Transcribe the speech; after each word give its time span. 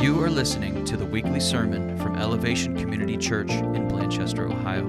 You 0.00 0.22
are 0.22 0.30
listening 0.30 0.84
to 0.84 0.96
the 0.96 1.04
weekly 1.04 1.40
sermon 1.40 1.98
from 1.98 2.14
Elevation 2.14 2.76
Community 2.76 3.16
Church 3.16 3.50
in 3.50 3.88
Blanchester, 3.88 4.48
Ohio. 4.48 4.84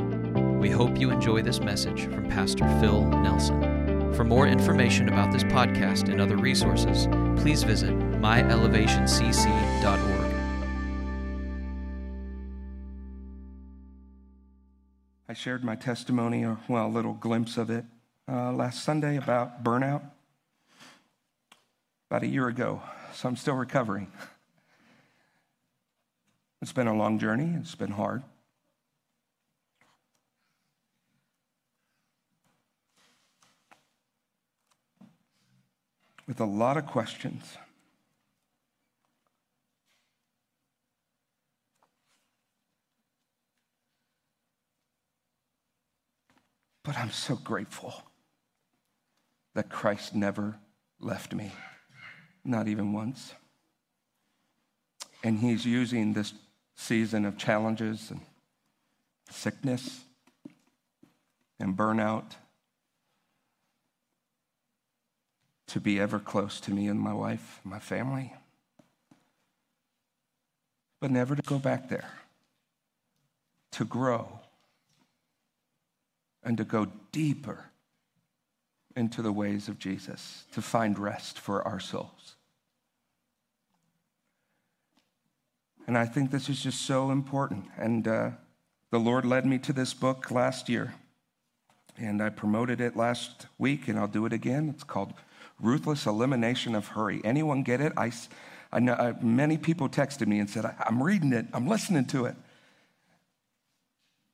We 0.59 0.69
hope 0.69 0.99
you 0.99 1.09
enjoy 1.09 1.41
this 1.41 1.59
message 1.59 2.03
from 2.03 2.29
Pastor 2.29 2.67
Phil 2.79 3.05
Nelson. 3.05 4.13
For 4.13 4.23
more 4.23 4.45
information 4.45 5.09
about 5.09 5.33
this 5.33 5.43
podcast 5.45 6.09
and 6.09 6.21
other 6.21 6.37
resources, 6.37 7.07
please 7.41 7.63
visit 7.63 7.89
myelevationcc.org. 7.89 10.33
I 15.27 15.33
shared 15.33 15.63
my 15.63 15.75
testimony, 15.75 16.45
or 16.45 16.59
well, 16.67 16.85
a 16.85 16.87
little 16.87 17.15
glimpse 17.15 17.57
of 17.57 17.71
it, 17.71 17.85
uh, 18.31 18.51
last 18.51 18.83
Sunday 18.83 19.17
about 19.17 19.63
burnout 19.63 20.03
about 22.11 22.21
a 22.21 22.27
year 22.27 22.47
ago. 22.47 22.83
So 23.15 23.27
I'm 23.27 23.35
still 23.35 23.55
recovering. 23.55 24.11
It's 26.61 26.73
been 26.73 26.87
a 26.87 26.95
long 26.95 27.19
journey, 27.19 27.55
it's 27.57 27.75
been 27.75 27.91
hard. 27.91 28.23
With 36.27 36.41
a 36.41 36.45
lot 36.45 36.77
of 36.77 36.85
questions. 36.85 37.57
But 46.83 46.97
I'm 46.97 47.11
so 47.11 47.35
grateful 47.35 47.93
that 49.55 49.69
Christ 49.69 50.13
never 50.13 50.57
left 50.99 51.33
me, 51.33 51.51
not 52.43 52.67
even 52.67 52.93
once. 52.93 53.33
And 55.23 55.39
He's 55.39 55.65
using 55.65 56.13
this 56.13 56.33
season 56.79 57.25
of 57.25 57.37
challenges 57.37 58.09
and 58.09 58.21
sickness 59.29 59.99
and 61.59 61.75
burnout 61.75 62.23
to 65.67 65.81
be 65.81 65.99
ever 65.99 66.19
close 66.19 66.61
to 66.61 66.71
me 66.71 66.87
and 66.87 66.99
my 66.99 67.13
wife, 67.13 67.59
my 67.65 67.79
family, 67.79 68.33
but 71.01 71.11
never 71.11 71.35
to 71.35 71.41
go 71.41 71.59
back 71.59 71.89
there, 71.89 72.11
to 73.73 73.83
grow 73.83 74.39
and 76.43 76.57
to 76.57 76.63
go 76.63 76.87
deeper 77.11 77.65
into 78.95 79.21
the 79.21 79.33
ways 79.33 79.67
of 79.67 79.77
Jesus, 79.77 80.45
to 80.53 80.61
find 80.61 80.97
rest 80.97 81.37
for 81.37 81.61
our 81.67 81.79
souls. 81.79 82.35
And 85.89 85.97
I 85.97 86.05
think 86.05 86.29
this 86.29 86.49
is 86.49 86.61
just 86.61 86.83
so 86.83 87.09
important. 87.09 87.65
And 87.75 88.07
uh, 88.07 88.29
the 88.91 88.99
Lord 88.99 89.25
led 89.25 89.47
me 89.47 89.57
to 89.57 89.73
this 89.73 89.91
book 89.91 90.29
last 90.29 90.69
year. 90.69 90.93
And 91.97 92.21
I 92.21 92.29
promoted 92.29 92.79
it 92.79 92.95
last 92.95 93.47
week, 93.57 93.87
and 93.87 93.97
I'll 93.97 94.07
do 94.07 94.27
it 94.27 94.31
again. 94.31 94.69
It's 94.69 94.83
called 94.83 95.15
Ruthless 95.59 96.05
Elimination 96.05 96.75
of 96.75 96.89
Hurry. 96.89 97.21
Anyone 97.23 97.63
get 97.63 97.81
it? 97.81 97.91
I, 97.97 98.11
I 98.71 98.79
know 98.81 98.93
uh, 98.93 99.13
many 99.19 99.57
people 99.57 99.89
texted 99.89 100.27
me 100.27 100.37
and 100.37 100.47
said, 100.47 100.63
I'm 100.85 101.01
reading 101.01 101.33
it, 101.33 101.47
I'm 101.53 101.67
listening 101.67 102.05
to 102.09 102.25
it. 102.25 102.35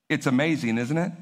It's 0.09 0.27
amazing, 0.27 0.77
isn't 0.77 0.97
it? 0.97 1.13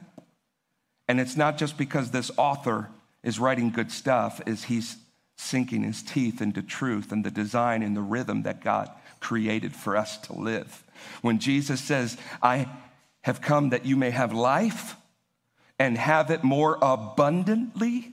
And 1.07 1.19
it's 1.19 1.37
not 1.37 1.59
just 1.59 1.77
because 1.77 2.09
this 2.09 2.31
author 2.37 2.89
is 3.21 3.37
writing 3.37 3.69
good 3.69 3.91
stuff, 3.91 4.41
is 4.47 4.63
he's 4.63 4.97
sinking 5.37 5.83
his 5.83 6.01
teeth 6.01 6.41
into 6.41 6.63
truth 6.63 7.11
and 7.11 7.23
the 7.23 7.29
design 7.29 7.83
and 7.83 7.95
the 7.95 8.01
rhythm 8.01 8.41
that 8.41 8.61
God 8.61 8.89
created 9.23 9.73
for 9.73 9.95
us 9.95 10.17
to 10.17 10.33
live. 10.33 10.83
When 11.21 11.39
Jesus 11.39 11.81
says, 11.81 12.17
I 12.41 12.67
have 13.21 13.41
come 13.41 13.69
that 13.69 13.85
you 13.85 13.95
may 13.95 14.11
have 14.11 14.33
life 14.33 14.97
and 15.79 15.97
have 15.97 16.29
it 16.29 16.43
more 16.43 16.77
abundantly, 16.81 18.11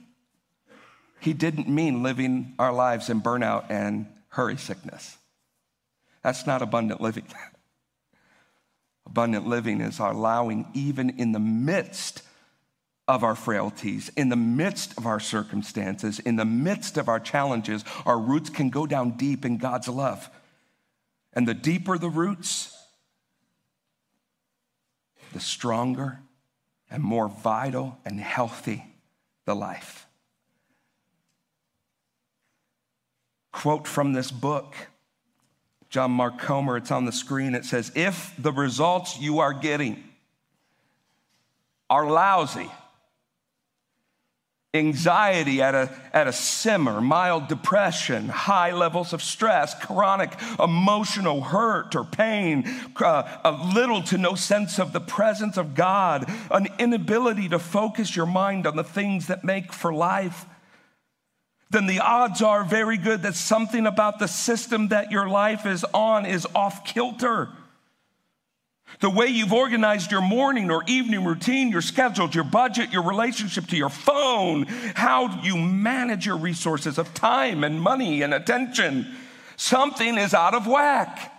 he 1.19 1.33
didn't 1.33 1.67
mean 1.67 2.01
living 2.01 2.55
our 2.57 2.73
lives 2.73 3.09
in 3.09 3.21
burnout 3.21 3.65
and 3.69 4.07
hurry 4.29 4.57
sickness. 4.57 5.17
That's 6.23 6.47
not 6.47 6.61
abundant 6.61 7.01
living. 7.01 7.25
abundant 9.05 9.45
living 9.45 9.81
is 9.81 9.99
allowing, 9.99 10.67
even 10.73 11.09
in 11.19 11.33
the 11.33 11.39
midst 11.39 12.23
of 13.07 13.25
our 13.25 13.35
frailties, 13.35 14.09
in 14.15 14.29
the 14.29 14.37
midst 14.37 14.97
of 14.97 15.05
our 15.05 15.19
circumstances, 15.19 16.19
in 16.19 16.37
the 16.37 16.45
midst 16.45 16.97
of 16.97 17.09
our 17.09 17.19
challenges, 17.19 17.83
our 18.05 18.17
roots 18.17 18.49
can 18.49 18.69
go 18.69 18.87
down 18.87 19.17
deep 19.17 19.43
in 19.43 19.57
God's 19.57 19.89
love. 19.89 20.29
And 21.33 21.47
the 21.47 21.53
deeper 21.53 21.97
the 21.97 22.09
roots, 22.09 22.77
the 25.33 25.39
stronger 25.39 26.19
and 26.89 27.01
more 27.01 27.29
vital 27.29 27.97
and 28.05 28.19
healthy 28.19 28.83
the 29.45 29.55
life. 29.55 30.07
Quote 33.51 33.87
from 33.87 34.13
this 34.13 34.31
book, 34.31 34.75
John 35.89 36.11
Mark 36.11 36.39
Comer, 36.39 36.77
it's 36.77 36.91
on 36.91 37.05
the 37.05 37.11
screen. 37.11 37.53
It 37.53 37.65
says, 37.65 37.91
If 37.95 38.33
the 38.37 38.51
results 38.51 39.19
you 39.19 39.39
are 39.39 39.53
getting 39.53 40.03
are 41.89 42.09
lousy, 42.09 42.71
anxiety 44.73 45.61
at 45.61 45.75
a, 45.75 45.89
at 46.13 46.27
a 46.27 46.33
simmer, 46.33 47.01
mild 47.01 47.49
depression, 47.49 48.29
high 48.29 48.71
levels 48.71 49.11
of 49.11 49.21
stress, 49.21 49.77
chronic 49.83 50.31
emotional 50.59 51.41
hurt 51.41 51.93
or 51.93 52.05
pain, 52.05 52.63
uh, 53.01 53.39
a 53.43 53.51
little 53.73 54.01
to 54.01 54.17
no 54.17 54.33
sense 54.33 54.79
of 54.79 54.93
the 54.93 55.01
presence 55.01 55.57
of 55.57 55.75
God, 55.75 56.31
an 56.49 56.67
inability 56.79 57.49
to 57.49 57.59
focus 57.59 58.15
your 58.15 58.25
mind 58.25 58.65
on 58.65 58.77
the 58.77 58.83
things 58.83 59.27
that 59.27 59.43
make 59.43 59.73
for 59.73 59.93
life, 59.93 60.45
then 61.69 61.85
the 61.85 61.99
odds 61.99 62.41
are 62.41 62.63
very 62.63 62.97
good 62.97 63.23
that 63.23 63.35
something 63.35 63.85
about 63.85 64.19
the 64.19 64.27
system 64.27 64.89
that 64.89 65.11
your 65.11 65.27
life 65.27 65.65
is 65.65 65.85
on 65.93 66.25
is 66.25 66.45
off 66.53 66.85
kilter. 66.85 67.49
The 68.99 69.09
way 69.09 69.27
you've 69.27 69.53
organized 69.53 70.11
your 70.11 70.21
morning 70.21 70.69
or 70.69 70.83
evening 70.85 71.23
routine, 71.23 71.69
your 71.69 71.81
schedule, 71.81 72.29
your 72.29 72.43
budget, 72.43 72.91
your 72.91 73.03
relationship 73.03 73.67
to 73.67 73.77
your 73.77 73.89
phone, 73.89 74.65
how 74.95 75.41
you 75.41 75.57
manage 75.57 76.25
your 76.25 76.37
resources 76.37 76.97
of 76.97 77.13
time 77.13 77.63
and 77.63 77.81
money 77.81 78.21
and 78.21 78.33
attention. 78.33 79.15
Something 79.55 80.17
is 80.17 80.33
out 80.33 80.53
of 80.53 80.67
whack. 80.67 81.31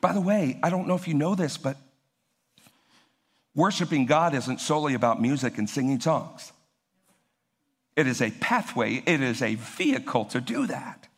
By 0.00 0.12
the 0.12 0.20
way, 0.20 0.58
I 0.62 0.70
don't 0.70 0.86
know 0.86 0.94
if 0.94 1.08
you 1.08 1.14
know 1.14 1.34
this, 1.34 1.56
but 1.56 1.76
worshiping 3.54 4.06
God 4.06 4.34
isn't 4.34 4.60
solely 4.60 4.94
about 4.94 5.20
music 5.20 5.58
and 5.58 5.68
singing 5.68 6.00
songs. 6.00 6.52
It 7.96 8.06
is 8.06 8.22
a 8.22 8.30
pathway, 8.30 9.02
it 9.06 9.20
is 9.20 9.42
a 9.42 9.56
vehicle 9.56 10.26
to 10.26 10.40
do 10.40 10.68
that. 10.68 11.08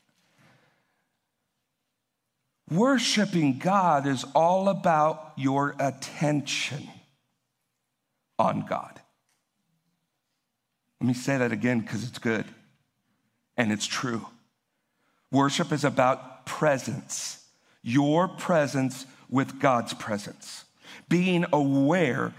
Worshiping 2.70 3.58
God 3.58 4.06
is 4.06 4.24
all 4.34 4.68
about 4.68 5.32
your 5.36 5.74
attention 5.80 6.88
on 8.38 8.64
God. 8.68 9.00
Let 11.00 11.08
me 11.08 11.14
say 11.14 11.36
that 11.38 11.50
again 11.50 11.80
because 11.80 12.06
it's 12.06 12.18
good 12.18 12.44
and 13.56 13.72
it's 13.72 13.86
true. 13.86 14.26
Worship 15.32 15.72
is 15.72 15.84
about 15.84 16.46
presence, 16.46 17.44
your 17.82 18.28
presence 18.28 19.04
with 19.28 19.58
God's 19.58 19.94
presence, 19.94 20.64
being 21.08 21.46
aware 21.52 22.34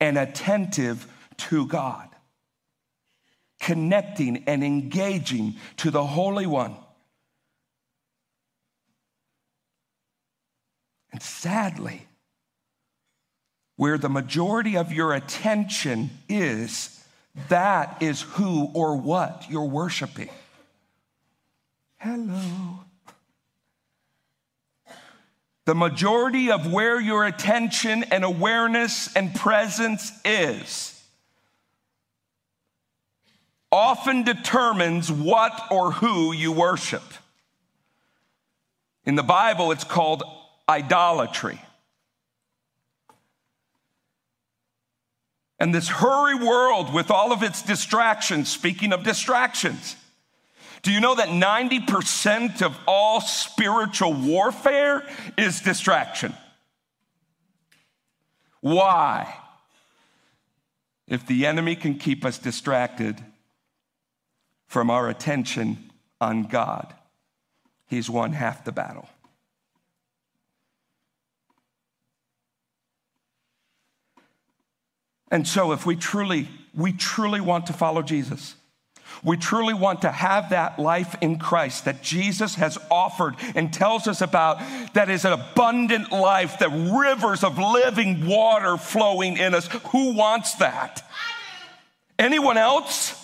and 0.00 0.18
attentive 0.18 1.06
to 1.36 1.66
God, 1.66 2.08
connecting 3.58 4.44
and 4.46 4.62
engaging 4.62 5.54
to 5.78 5.90
the 5.90 6.04
Holy 6.04 6.46
One 6.46 6.76
And 11.14 11.22
sadly, 11.22 12.08
where 13.76 13.98
the 13.98 14.08
majority 14.08 14.76
of 14.76 14.92
your 14.92 15.14
attention 15.14 16.10
is, 16.28 17.06
that 17.48 18.02
is 18.02 18.22
who 18.22 18.68
or 18.74 18.96
what 18.96 19.44
you're 19.48 19.64
worshiping. 19.68 20.28
Hello. 21.98 22.80
The 25.66 25.76
majority 25.76 26.50
of 26.50 26.72
where 26.72 27.00
your 27.00 27.24
attention 27.24 28.02
and 28.10 28.24
awareness 28.24 29.14
and 29.14 29.32
presence 29.32 30.10
is 30.24 31.00
often 33.70 34.24
determines 34.24 35.12
what 35.12 35.52
or 35.70 35.92
who 35.92 36.32
you 36.32 36.50
worship. 36.50 37.04
In 39.04 39.14
the 39.14 39.22
Bible, 39.22 39.70
it's 39.70 39.84
called 39.84 40.24
idolatry. 40.68 41.60
And 45.58 45.74
this 45.74 45.88
hurry 45.88 46.34
world 46.34 46.92
with 46.92 47.10
all 47.10 47.32
of 47.32 47.42
its 47.42 47.62
distractions, 47.62 48.50
speaking 48.50 48.92
of 48.92 49.02
distractions, 49.02 49.96
Do 50.82 50.92
you 50.92 51.00
know 51.00 51.14
that 51.14 51.28
90% 51.28 52.60
of 52.60 52.76
all 52.86 53.22
spiritual 53.22 54.12
warfare 54.12 55.02
is 55.38 55.62
distraction? 55.62 56.34
Why? 58.60 59.34
If 61.08 61.26
the 61.26 61.46
enemy 61.46 61.74
can 61.74 61.98
keep 61.98 62.22
us 62.24 62.36
distracted 62.36 63.18
from 64.66 64.90
our 64.90 65.08
attention 65.08 65.90
on 66.20 66.44
God, 66.44 66.92
he's 67.86 68.10
won 68.10 68.32
half 68.32 68.64
the 68.64 68.72
battle. 68.72 69.08
And 75.34 75.48
so 75.48 75.72
if 75.72 75.84
we 75.84 75.96
truly 75.96 76.46
we 76.76 76.92
truly 76.92 77.40
want 77.40 77.66
to 77.66 77.72
follow 77.72 78.02
Jesus, 78.02 78.54
we 79.24 79.36
truly 79.36 79.74
want 79.74 80.02
to 80.02 80.10
have 80.12 80.50
that 80.50 80.78
life 80.78 81.16
in 81.20 81.40
Christ 81.40 81.86
that 81.86 82.02
Jesus 82.02 82.54
has 82.54 82.78
offered 82.88 83.34
and 83.56 83.72
tells 83.72 84.06
us 84.06 84.20
about 84.20 84.60
that 84.92 85.10
is 85.10 85.24
an 85.24 85.32
abundant 85.32 86.12
life, 86.12 86.60
the 86.60 86.68
rivers 86.68 87.42
of 87.42 87.58
living 87.58 88.28
water 88.28 88.76
flowing 88.76 89.36
in 89.36 89.54
us. 89.54 89.66
Who 89.90 90.14
wants 90.14 90.54
that? 90.56 91.04
Anyone 92.16 92.56
else? 92.56 93.20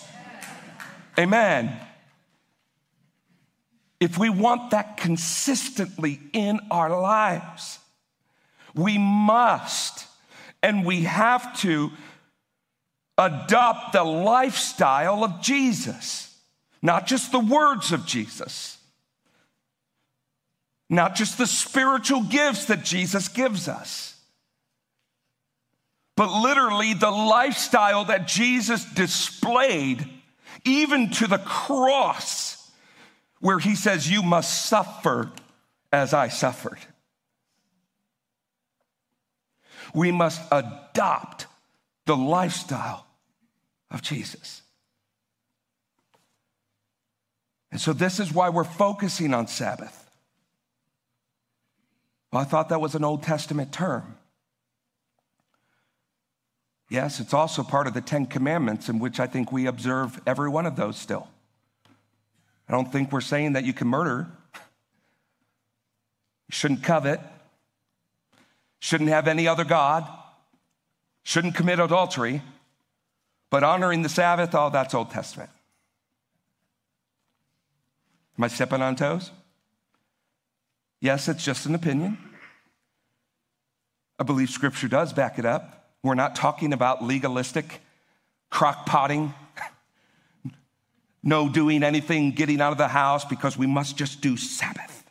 Amen. 1.17 1.79
If 4.01 4.17
we 4.17 4.29
want 4.29 4.71
that 4.71 4.97
consistently 4.97 6.19
in 6.33 6.59
our 6.71 6.89
lives, 6.89 7.79
we 8.75 8.97
must 8.97 10.07
and 10.63 10.85
we 10.85 11.01
have 11.03 11.59
to 11.61 11.91
adopt 13.17 13.93
the 13.93 14.03
lifestyle 14.03 15.23
of 15.23 15.41
Jesus, 15.41 16.35
not 16.81 17.07
just 17.07 17.31
the 17.31 17.39
words 17.39 17.91
of 17.91 18.05
Jesus, 18.05 18.77
not 20.89 21.15
just 21.15 21.37
the 21.37 21.47
spiritual 21.47 22.23
gifts 22.23 22.65
that 22.65 22.83
Jesus 22.83 23.27
gives 23.27 23.67
us, 23.67 24.15
but 26.15 26.31
literally 26.41 26.93
the 26.93 27.11
lifestyle 27.11 28.05
that 28.05 28.27
Jesus 28.27 28.85
displayed, 28.85 30.07
even 30.65 31.09
to 31.11 31.27
the 31.27 31.39
cross, 31.39 32.71
where 33.39 33.59
he 33.59 33.75
says, 33.75 34.11
You 34.11 34.21
must 34.21 34.65
suffer 34.65 35.31
as 35.91 36.13
I 36.13 36.27
suffered. 36.27 36.77
We 39.93 40.11
must 40.11 40.41
adopt 40.51 41.47
the 42.05 42.15
lifestyle 42.15 43.05
of 43.89 44.01
Jesus. 44.01 44.61
And 47.71 47.79
so, 47.79 47.93
this 47.93 48.19
is 48.19 48.33
why 48.33 48.49
we're 48.49 48.63
focusing 48.63 49.33
on 49.33 49.47
Sabbath. 49.47 50.09
Well, 52.31 52.41
I 52.41 52.45
thought 52.45 52.69
that 52.69 52.81
was 52.81 52.95
an 52.95 53.03
Old 53.03 53.23
Testament 53.23 53.71
term. 53.71 54.17
Yes, 56.89 57.21
it's 57.21 57.33
also 57.33 57.63
part 57.63 57.87
of 57.87 57.93
the 57.93 58.01
Ten 58.01 58.25
Commandments, 58.25 58.89
in 58.89 58.99
which 58.99 59.19
I 59.19 59.27
think 59.27 59.51
we 59.51 59.65
observe 59.65 60.19
every 60.27 60.49
one 60.49 60.65
of 60.65 60.75
those 60.75 60.97
still. 60.97 61.29
I 62.67 62.73
don't 62.73 62.91
think 62.91 63.11
we're 63.11 63.21
saying 63.21 63.53
that 63.53 63.63
you 63.63 63.71
can 63.71 63.87
murder, 63.87 64.27
you 64.53 66.51
shouldn't 66.51 66.83
covet, 66.83 67.21
shouldn't 68.81 69.11
have 69.11 69.29
any 69.29 69.47
other 69.47 69.63
God, 69.63 70.05
shouldn't 71.23 71.55
commit 71.55 71.79
adultery. 71.79 72.41
But 73.49 73.63
honoring 73.63 74.01
the 74.01 74.09
Sabbath, 74.09 74.53
oh, 74.55 74.69
that's 74.69 74.93
Old 74.93 75.11
Testament. 75.11 75.49
Am 78.37 78.43
I 78.43 78.47
stepping 78.47 78.81
on 78.81 78.95
toes? 78.95 79.31
Yes, 80.99 81.27
it's 81.27 81.45
just 81.45 81.65
an 81.65 81.75
opinion. 81.75 82.17
I 84.19 84.23
believe 84.23 84.49
Scripture 84.49 84.87
does 84.87 85.13
back 85.13 85.37
it 85.37 85.45
up. 85.45 85.91
We're 86.01 86.15
not 86.15 86.35
talking 86.35 86.73
about 86.73 87.03
legalistic 87.03 87.81
crock 88.49 88.85
potting, 88.85 89.33
no 91.21 91.49
doing 91.49 91.83
anything, 91.83 92.31
getting 92.31 92.61
out 92.61 92.71
of 92.71 92.79
the 92.79 92.87
house 92.87 93.25
because 93.25 93.57
we 93.57 93.67
must 93.67 93.95
just 93.95 94.21
do 94.21 94.37
Sabbath. 94.37 95.03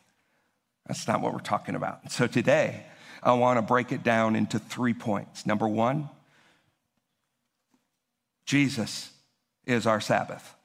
That's 0.87 1.07
not 1.07 1.21
what 1.21 1.33
we're 1.33 1.39
talking 1.39 1.75
about. 1.75 2.11
So 2.11 2.27
today, 2.27 2.85
I 3.23 3.33
want 3.33 3.57
to 3.57 3.61
break 3.61 3.91
it 3.91 4.03
down 4.03 4.35
into 4.35 4.59
three 4.59 4.93
points. 4.93 5.45
Number 5.45 5.67
one, 5.67 6.09
Jesus 8.45 9.11
is 9.65 9.85
our 9.85 10.01
Sabbath. 10.01 10.55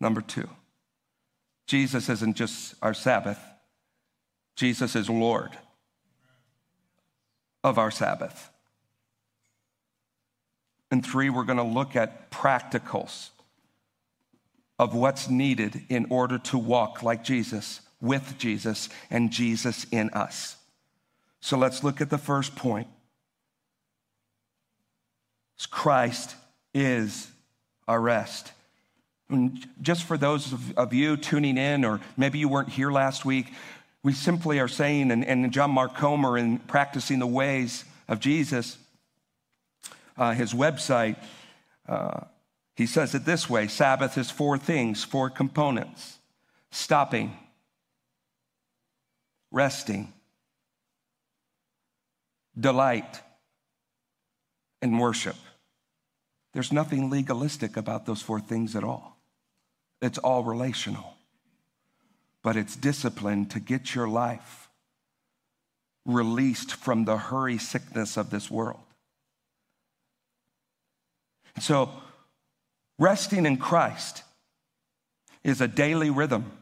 Number 0.00 0.20
two, 0.20 0.48
Jesus 1.66 2.08
isn't 2.08 2.36
just 2.36 2.74
our 2.82 2.94
Sabbath, 2.94 3.38
Jesus 4.54 4.96
is 4.96 5.10
Lord 5.10 5.56
of 7.62 7.78
our 7.78 7.90
Sabbath. 7.90 8.50
And 10.90 11.04
three, 11.04 11.30
we're 11.30 11.44
going 11.44 11.58
to 11.58 11.64
look 11.64 11.96
at 11.96 12.30
practicals 12.30 13.30
of 14.78 14.94
what's 14.94 15.28
needed 15.28 15.82
in 15.88 16.06
order 16.10 16.38
to 16.38 16.58
walk 16.58 17.02
like 17.02 17.24
Jesus, 17.24 17.80
with 18.00 18.36
Jesus, 18.38 18.88
and 19.10 19.30
Jesus 19.30 19.86
in 19.90 20.10
us. 20.10 20.56
So 21.40 21.56
let's 21.56 21.82
look 21.82 22.00
at 22.00 22.10
the 22.10 22.18
first 22.18 22.56
point 22.56 22.88
Christ 25.70 26.36
is 26.74 27.28
our 27.88 28.00
rest. 28.00 28.52
And 29.28 29.66
just 29.80 30.04
for 30.04 30.16
those 30.16 30.52
of, 30.76 30.92
you 30.92 31.16
tuning 31.16 31.56
in, 31.56 31.84
or 31.84 32.00
maybe 32.16 32.38
you 32.38 32.48
weren't 32.48 32.68
here 32.68 32.90
last 32.90 33.24
week, 33.24 33.52
we 34.02 34.12
simply 34.12 34.60
are 34.60 34.68
saying, 34.68 35.10
and, 35.10 35.24
and 35.24 35.52
John 35.52 35.70
Mark 35.70 35.96
Comer 35.96 36.38
in 36.38 36.58
Practicing 36.58 37.18
the 37.18 37.26
Ways 37.26 37.84
of 38.06 38.20
Jesus, 38.20 38.78
uh, 40.16 40.32
his 40.32 40.52
website, 40.52 41.16
uh, 41.88 42.20
he 42.76 42.86
says 42.86 43.14
it 43.14 43.24
this 43.24 43.48
way 43.50 43.66
Sabbath 43.66 44.16
is 44.18 44.30
four 44.30 44.58
things, 44.58 45.02
four 45.02 45.30
components 45.30 46.18
stopping, 46.70 47.36
resting, 49.50 50.12
delight, 52.58 53.20
and 54.82 54.98
worship. 55.00 55.36
There's 56.52 56.72
nothing 56.72 57.10
legalistic 57.10 57.76
about 57.76 58.06
those 58.06 58.22
four 58.22 58.40
things 58.40 58.74
at 58.74 58.84
all. 58.84 59.18
It's 60.00 60.18
all 60.18 60.44
relational, 60.44 61.14
but 62.42 62.56
it's 62.56 62.76
discipline 62.76 63.46
to 63.46 63.60
get 63.60 63.94
your 63.94 64.08
life 64.08 64.68
released 66.06 66.72
from 66.72 67.04
the 67.04 67.16
hurry 67.16 67.58
sickness 67.58 68.16
of 68.16 68.30
this 68.30 68.50
world. 68.50 68.80
So, 71.58 71.90
resting 72.98 73.46
in 73.46 73.56
Christ 73.56 74.22
is 75.42 75.60
a 75.60 75.68
daily 75.68 76.10
rhythm, 76.10 76.52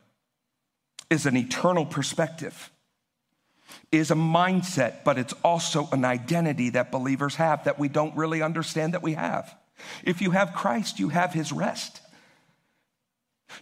is 1.11 1.27
an 1.27 1.37
eternal 1.37 1.85
perspective, 1.85 2.71
is 3.93 4.11
a 4.11 4.15
mindset, 4.15 5.05
but 5.05 5.19
it's 5.19 5.35
also 5.45 5.89
an 5.93 6.05
identity 6.05 6.71
that 6.71 6.93
believers 6.93 7.37
have 7.37 7.65
that 7.65 7.79
we 7.79 7.89
don't 7.89 8.17
really 8.17 8.43
understand 8.43 8.95
that 8.95 9.03
we 9.03 9.15
have. 9.15 9.55
If 10.03 10.23
you 10.23 10.31
have 10.33 10.55
Christ, 10.55 10.99
you 10.99 11.09
have 11.11 11.33
his 11.33 11.53
rest. 11.53 12.01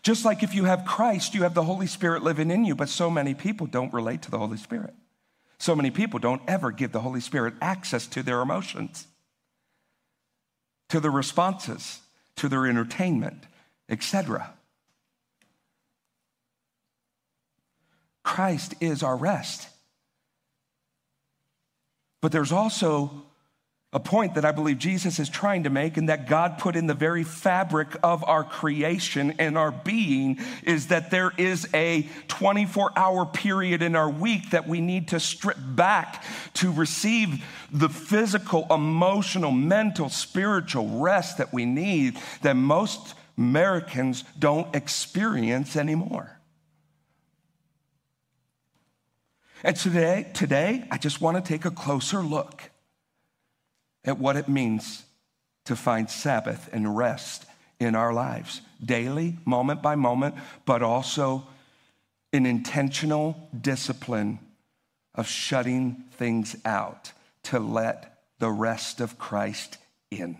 Just 0.02 0.24
like 0.24 0.42
if 0.42 0.54
you 0.54 0.64
have 0.64 0.84
Christ, 0.86 1.34
you 1.34 1.42
have 1.42 1.54
the 1.54 1.64
Holy 1.64 1.86
Spirit 1.86 2.22
living 2.22 2.50
in 2.50 2.64
you, 2.64 2.74
but 2.74 2.88
so 2.88 3.10
many 3.10 3.34
people 3.34 3.66
don't 3.66 3.92
relate 3.92 4.22
to 4.22 4.30
the 4.30 4.38
Holy 4.38 4.56
Spirit. 4.56 4.94
So 5.58 5.76
many 5.76 5.90
people 5.90 6.18
don't 6.18 6.42
ever 6.48 6.70
give 6.72 6.92
the 6.92 7.00
Holy 7.00 7.20
Spirit 7.20 7.54
access 7.60 8.06
to 8.08 8.22
their 8.22 8.40
emotions, 8.40 9.06
to 10.88 10.98
their 10.98 11.10
responses, 11.10 12.00
to 12.36 12.48
their 12.48 12.66
entertainment, 12.66 13.44
etc. 13.88 14.54
Christ 18.24 18.74
is 18.80 19.02
our 19.02 19.16
rest. 19.16 19.68
But 22.22 22.32
there's 22.32 22.52
also 22.52 23.10
a 23.92 24.00
point 24.00 24.36
that 24.36 24.44
I 24.46 24.52
believe 24.52 24.78
Jesus 24.78 25.18
is 25.18 25.28
trying 25.28 25.64
to 25.64 25.70
make 25.70 25.98
and 25.98 26.08
that 26.08 26.26
God 26.26 26.56
put 26.56 26.76
in 26.76 26.86
the 26.86 26.94
very 26.94 27.24
fabric 27.24 27.88
of 28.02 28.24
our 28.24 28.42
creation 28.42 29.34
and 29.38 29.58
our 29.58 29.70
being 29.70 30.38
is 30.62 30.86
that 30.86 31.10
there 31.10 31.32
is 31.36 31.68
a 31.74 32.08
24 32.28 32.92
hour 32.96 33.26
period 33.26 33.82
in 33.82 33.94
our 33.94 34.08
week 34.08 34.50
that 34.50 34.66
we 34.66 34.80
need 34.80 35.08
to 35.08 35.20
strip 35.20 35.58
back 35.60 36.24
to 36.54 36.72
receive 36.72 37.44
the 37.70 37.90
physical, 37.90 38.66
emotional, 38.70 39.50
mental, 39.50 40.08
spiritual 40.08 41.00
rest 41.00 41.36
that 41.36 41.52
we 41.52 41.66
need 41.66 42.18
that 42.40 42.56
most 42.56 43.14
Americans 43.36 44.24
don't 44.38 44.74
experience 44.74 45.76
anymore. 45.76 46.38
And 49.64 49.76
today, 49.76 50.26
today, 50.34 50.84
I 50.90 50.98
just 50.98 51.20
want 51.20 51.36
to 51.36 51.42
take 51.42 51.64
a 51.64 51.70
closer 51.70 52.20
look 52.20 52.70
at 54.04 54.18
what 54.18 54.36
it 54.36 54.48
means 54.48 55.04
to 55.66 55.76
find 55.76 56.10
Sabbath 56.10 56.68
and 56.72 56.96
rest 56.96 57.46
in 57.78 57.94
our 57.94 58.12
lives, 58.12 58.60
daily, 58.84 59.38
moment 59.44 59.82
by 59.82 59.94
moment, 59.94 60.34
but 60.64 60.82
also 60.82 61.46
an 62.32 62.46
intentional 62.46 63.48
discipline 63.58 64.40
of 65.14 65.28
shutting 65.28 66.04
things 66.12 66.56
out 66.64 67.12
to 67.44 67.58
let 67.58 68.20
the 68.38 68.50
rest 68.50 69.00
of 69.00 69.18
Christ 69.18 69.78
in. 70.10 70.36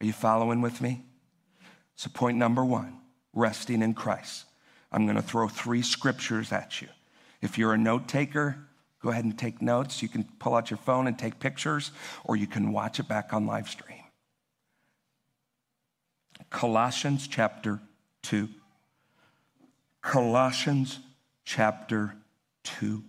Are 0.00 0.06
you 0.06 0.12
following 0.12 0.60
with 0.60 0.80
me? 0.80 1.02
So, 1.96 2.10
point 2.12 2.38
number 2.38 2.64
one 2.64 2.98
resting 3.32 3.82
in 3.82 3.94
Christ. 3.94 4.44
I'm 4.90 5.04
going 5.04 5.16
to 5.16 5.22
throw 5.22 5.48
three 5.48 5.82
scriptures 5.82 6.52
at 6.52 6.80
you. 6.80 6.88
If 7.40 7.58
you're 7.58 7.72
a 7.72 7.78
note 7.78 8.08
taker, 8.08 8.58
go 9.02 9.10
ahead 9.10 9.24
and 9.24 9.38
take 9.38 9.62
notes. 9.62 10.02
You 10.02 10.08
can 10.08 10.24
pull 10.38 10.54
out 10.54 10.70
your 10.70 10.78
phone 10.78 11.06
and 11.06 11.18
take 11.18 11.38
pictures, 11.38 11.92
or 12.24 12.36
you 12.36 12.46
can 12.46 12.72
watch 12.72 12.98
it 12.98 13.08
back 13.08 13.32
on 13.32 13.46
live 13.46 13.68
stream. 13.68 14.02
Colossians 16.50 17.28
chapter 17.28 17.80
2. 18.22 18.48
Colossians 20.02 21.00
chapter 21.44 22.14
2, 22.64 23.02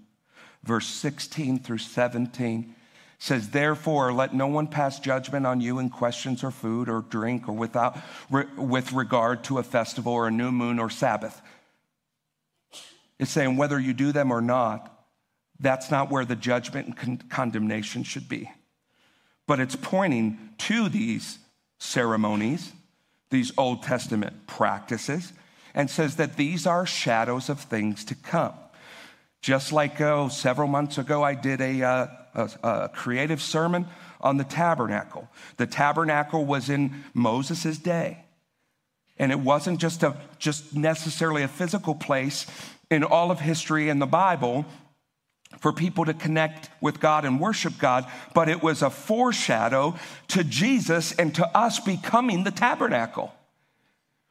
verse 0.64 0.88
16 0.88 1.60
through 1.60 1.78
17 1.78 2.76
says, 3.20 3.50
Therefore, 3.50 4.14
let 4.14 4.34
no 4.34 4.48
one 4.48 4.68
pass 4.68 5.00
judgment 5.00 5.46
on 5.46 5.62
you 5.62 5.80
in 5.80 5.90
questions 5.90 6.44
or 6.44 6.52
food 6.52 6.90
or 6.90 7.02
drink 7.02 7.48
or 7.48 7.52
without, 7.52 7.98
with 8.30 8.92
regard 8.94 9.44
to 9.46 9.60
a 9.60 9.64
festival 9.64 10.14
or 10.14 10.28
a 10.28 10.32
new 10.32 10.52
moon 10.52 10.80
or 10.80 10.90
Sabbath. 10.90 11.42
It's 13.20 13.32
saying 13.32 13.58
whether 13.58 13.80
you 13.80 13.94
do 13.94 14.12
them 14.12 14.32
or 14.32 14.42
not, 14.42 14.96
that's 15.60 15.92
not 15.92 16.10
where 16.10 16.26
the 16.26 16.38
judgment 16.38 16.88
and 16.88 16.98
con- 16.98 17.24
condemnation 17.30 18.04
should 18.04 18.30
be. 18.30 18.50
But 19.46 19.60
it's 19.60 19.76
pointing 19.76 20.38
to 20.60 20.90
these 20.90 21.40
ceremonies, 21.80 22.72
these 23.30 23.52
Old 23.58 23.84
Testament 23.84 24.48
practices, 24.48 25.34
and 25.74 25.90
says 25.90 26.16
that 26.16 26.38
these 26.38 26.66
are 26.66 26.86
shadows 26.86 27.50
of 27.50 27.60
things 27.60 28.06
to 28.06 28.16
come. 28.16 28.54
Just 29.42 29.72
like 29.72 30.00
oh, 30.02 30.30
several 30.30 30.68
months 30.68 30.98
ago, 30.98 31.24
I 31.24 31.36
did 31.36 31.62
a, 31.62 31.84
uh, 31.84 32.08
a, 32.36 32.50
a 32.64 32.90
creative 32.90 33.42
sermon 33.42 33.88
on 34.22 34.38
the 34.38 34.44
tabernacle. 34.44 35.30
The 35.58 35.68
tabernacle 35.68 36.46
was 36.46 36.70
in 36.70 37.04
Moses' 37.14 37.78
day. 37.78 38.26
And 39.18 39.32
it 39.32 39.40
wasn't 39.40 39.80
just, 39.82 40.04
a, 40.04 40.16
just 40.38 40.74
necessarily 40.76 41.44
a 41.44 41.48
physical 41.48 41.96
place 41.96 42.46
in 42.90 43.04
all 43.04 43.32
of 43.32 43.40
history 43.40 43.90
and 43.90 44.02
the 44.02 44.08
Bible 44.08 44.66
for 45.60 45.74
people 45.74 46.06
to 46.06 46.14
connect 46.14 46.70
with 46.80 47.00
God 47.00 47.26
and 47.26 47.40
worship 47.40 47.78
God, 47.80 48.06
but 48.34 48.50
it 48.50 48.62
was 48.62 48.82
a 48.82 48.90
foreshadow 48.90 49.96
to 50.30 50.44
Jesus 50.44 51.12
and 51.14 51.34
to 51.36 51.58
us 51.58 51.80
becoming 51.80 52.44
the 52.44 52.52
tabernacle 52.52 53.34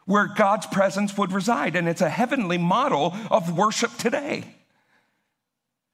where 0.07 0.27
God's 0.27 0.67
presence 0.67 1.19
would 1.19 1.33
reside. 1.33 1.77
And 1.77 1.89
it's 1.89 2.01
a 2.01 2.09
heavenly 2.09 2.57
model 2.57 3.15
of 3.31 3.57
worship 3.57 3.95
today. 3.99 4.55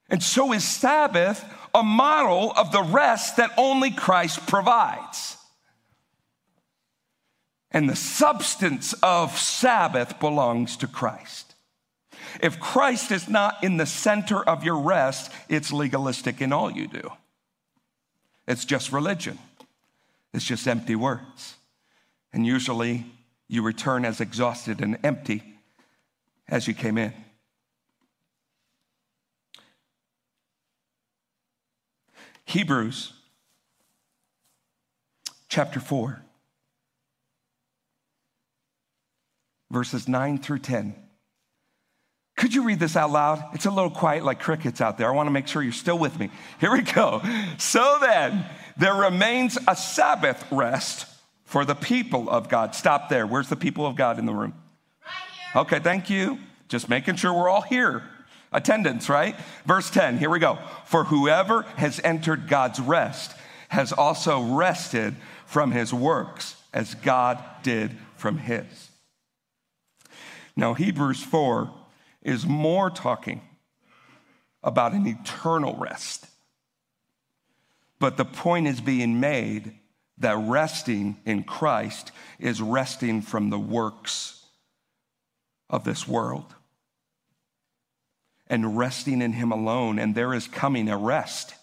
And 0.08 0.22
so 0.22 0.52
is 0.52 0.62
Sabbath 0.62 1.44
a 1.74 1.82
model 1.82 2.52
of 2.56 2.70
the 2.70 2.82
rest 2.82 3.38
that 3.38 3.50
only 3.56 3.90
Christ 3.90 4.46
provides. 4.46 5.36
And 7.72 7.90
the 7.90 7.96
substance 7.96 8.92
of 9.02 9.36
Sabbath 9.36 10.20
belongs 10.20 10.76
to 10.76 10.86
Christ. 10.86 11.53
If 12.40 12.58
Christ 12.60 13.10
is 13.10 13.28
not 13.28 13.62
in 13.62 13.76
the 13.76 13.86
center 13.86 14.42
of 14.42 14.64
your 14.64 14.78
rest, 14.78 15.30
it's 15.48 15.72
legalistic 15.72 16.40
in 16.40 16.52
all 16.52 16.70
you 16.70 16.86
do. 16.86 17.12
It's 18.46 18.64
just 18.64 18.92
religion, 18.92 19.38
it's 20.32 20.44
just 20.44 20.66
empty 20.66 20.96
words. 20.96 21.56
And 22.32 22.44
usually 22.44 23.06
you 23.48 23.62
return 23.62 24.04
as 24.04 24.20
exhausted 24.20 24.80
and 24.80 24.98
empty 25.04 25.42
as 26.48 26.66
you 26.66 26.74
came 26.74 26.98
in. 26.98 27.12
Hebrews 32.44 33.12
chapter 35.48 35.80
4, 35.80 36.20
verses 39.70 40.08
9 40.08 40.38
through 40.38 40.58
10. 40.58 41.03
Could 42.36 42.54
you 42.54 42.64
read 42.64 42.80
this 42.80 42.96
out 42.96 43.10
loud? 43.10 43.44
It's 43.54 43.66
a 43.66 43.70
little 43.70 43.90
quiet 43.90 44.24
like 44.24 44.40
crickets 44.40 44.80
out 44.80 44.98
there. 44.98 45.08
I 45.08 45.12
want 45.12 45.28
to 45.28 45.30
make 45.30 45.46
sure 45.46 45.62
you're 45.62 45.72
still 45.72 45.98
with 45.98 46.18
me. 46.18 46.30
Here 46.60 46.72
we 46.72 46.82
go. 46.82 47.22
So 47.58 47.98
then, 48.00 48.44
there 48.76 48.94
remains 48.94 49.56
a 49.68 49.76
Sabbath 49.76 50.44
rest 50.50 51.06
for 51.44 51.64
the 51.64 51.76
people 51.76 52.28
of 52.28 52.48
God. 52.48 52.74
Stop 52.74 53.08
there. 53.08 53.26
Where's 53.26 53.48
the 53.48 53.56
people 53.56 53.86
of 53.86 53.94
God 53.94 54.18
in 54.18 54.26
the 54.26 54.32
room? 54.32 54.54
Right 55.04 55.12
here. 55.52 55.60
okay, 55.62 55.78
thank 55.78 56.10
you. 56.10 56.38
Just 56.68 56.88
making 56.88 57.16
sure 57.16 57.32
we're 57.32 57.48
all 57.48 57.62
here 57.62 58.02
attendance, 58.54 59.08
right? 59.08 59.36
Verse 59.66 59.90
10, 59.90 60.16
here 60.18 60.30
we 60.30 60.38
go. 60.38 60.58
For 60.86 61.04
whoever 61.04 61.62
has 61.76 62.00
entered 62.02 62.48
God's 62.48 62.80
rest 62.80 63.34
has 63.68 63.92
also 63.92 64.40
rested 64.40 65.16
from 65.46 65.72
his 65.72 65.92
works 65.92 66.56
as 66.72 66.94
God 66.94 67.42
did 67.62 67.90
from 68.16 68.38
his. 68.38 68.90
Now, 70.56 70.74
Hebrews 70.74 71.22
4 71.22 71.70
is 72.24 72.46
more 72.46 72.90
talking 72.90 73.42
about 74.62 74.92
an 74.92 75.06
eternal 75.06 75.76
rest. 75.76 76.26
But 77.98 78.16
the 78.16 78.24
point 78.24 78.66
is 78.66 78.80
being 78.80 79.20
made 79.20 79.78
that 80.18 80.36
resting 80.36 81.18
in 81.24 81.44
Christ 81.44 82.12
is 82.38 82.60
resting 82.60 83.22
from 83.22 83.50
the 83.50 83.58
works 83.58 84.46
of 85.68 85.84
this 85.84 86.08
world 86.08 86.54
and 88.46 88.76
resting 88.76 89.22
in 89.22 89.32
Him 89.32 89.52
alone, 89.52 89.98
and 89.98 90.14
there 90.14 90.34
is 90.34 90.46
coming 90.46 90.88
a 90.88 90.98
rest. 90.98 91.54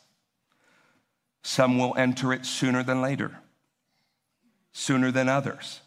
Some 1.44 1.78
will 1.78 1.96
enter 1.96 2.34
it 2.34 2.46
sooner 2.46 2.84
than 2.84 3.02
later, 3.02 3.40
sooner 4.74 5.12
than 5.12 5.30
others. 5.30 5.81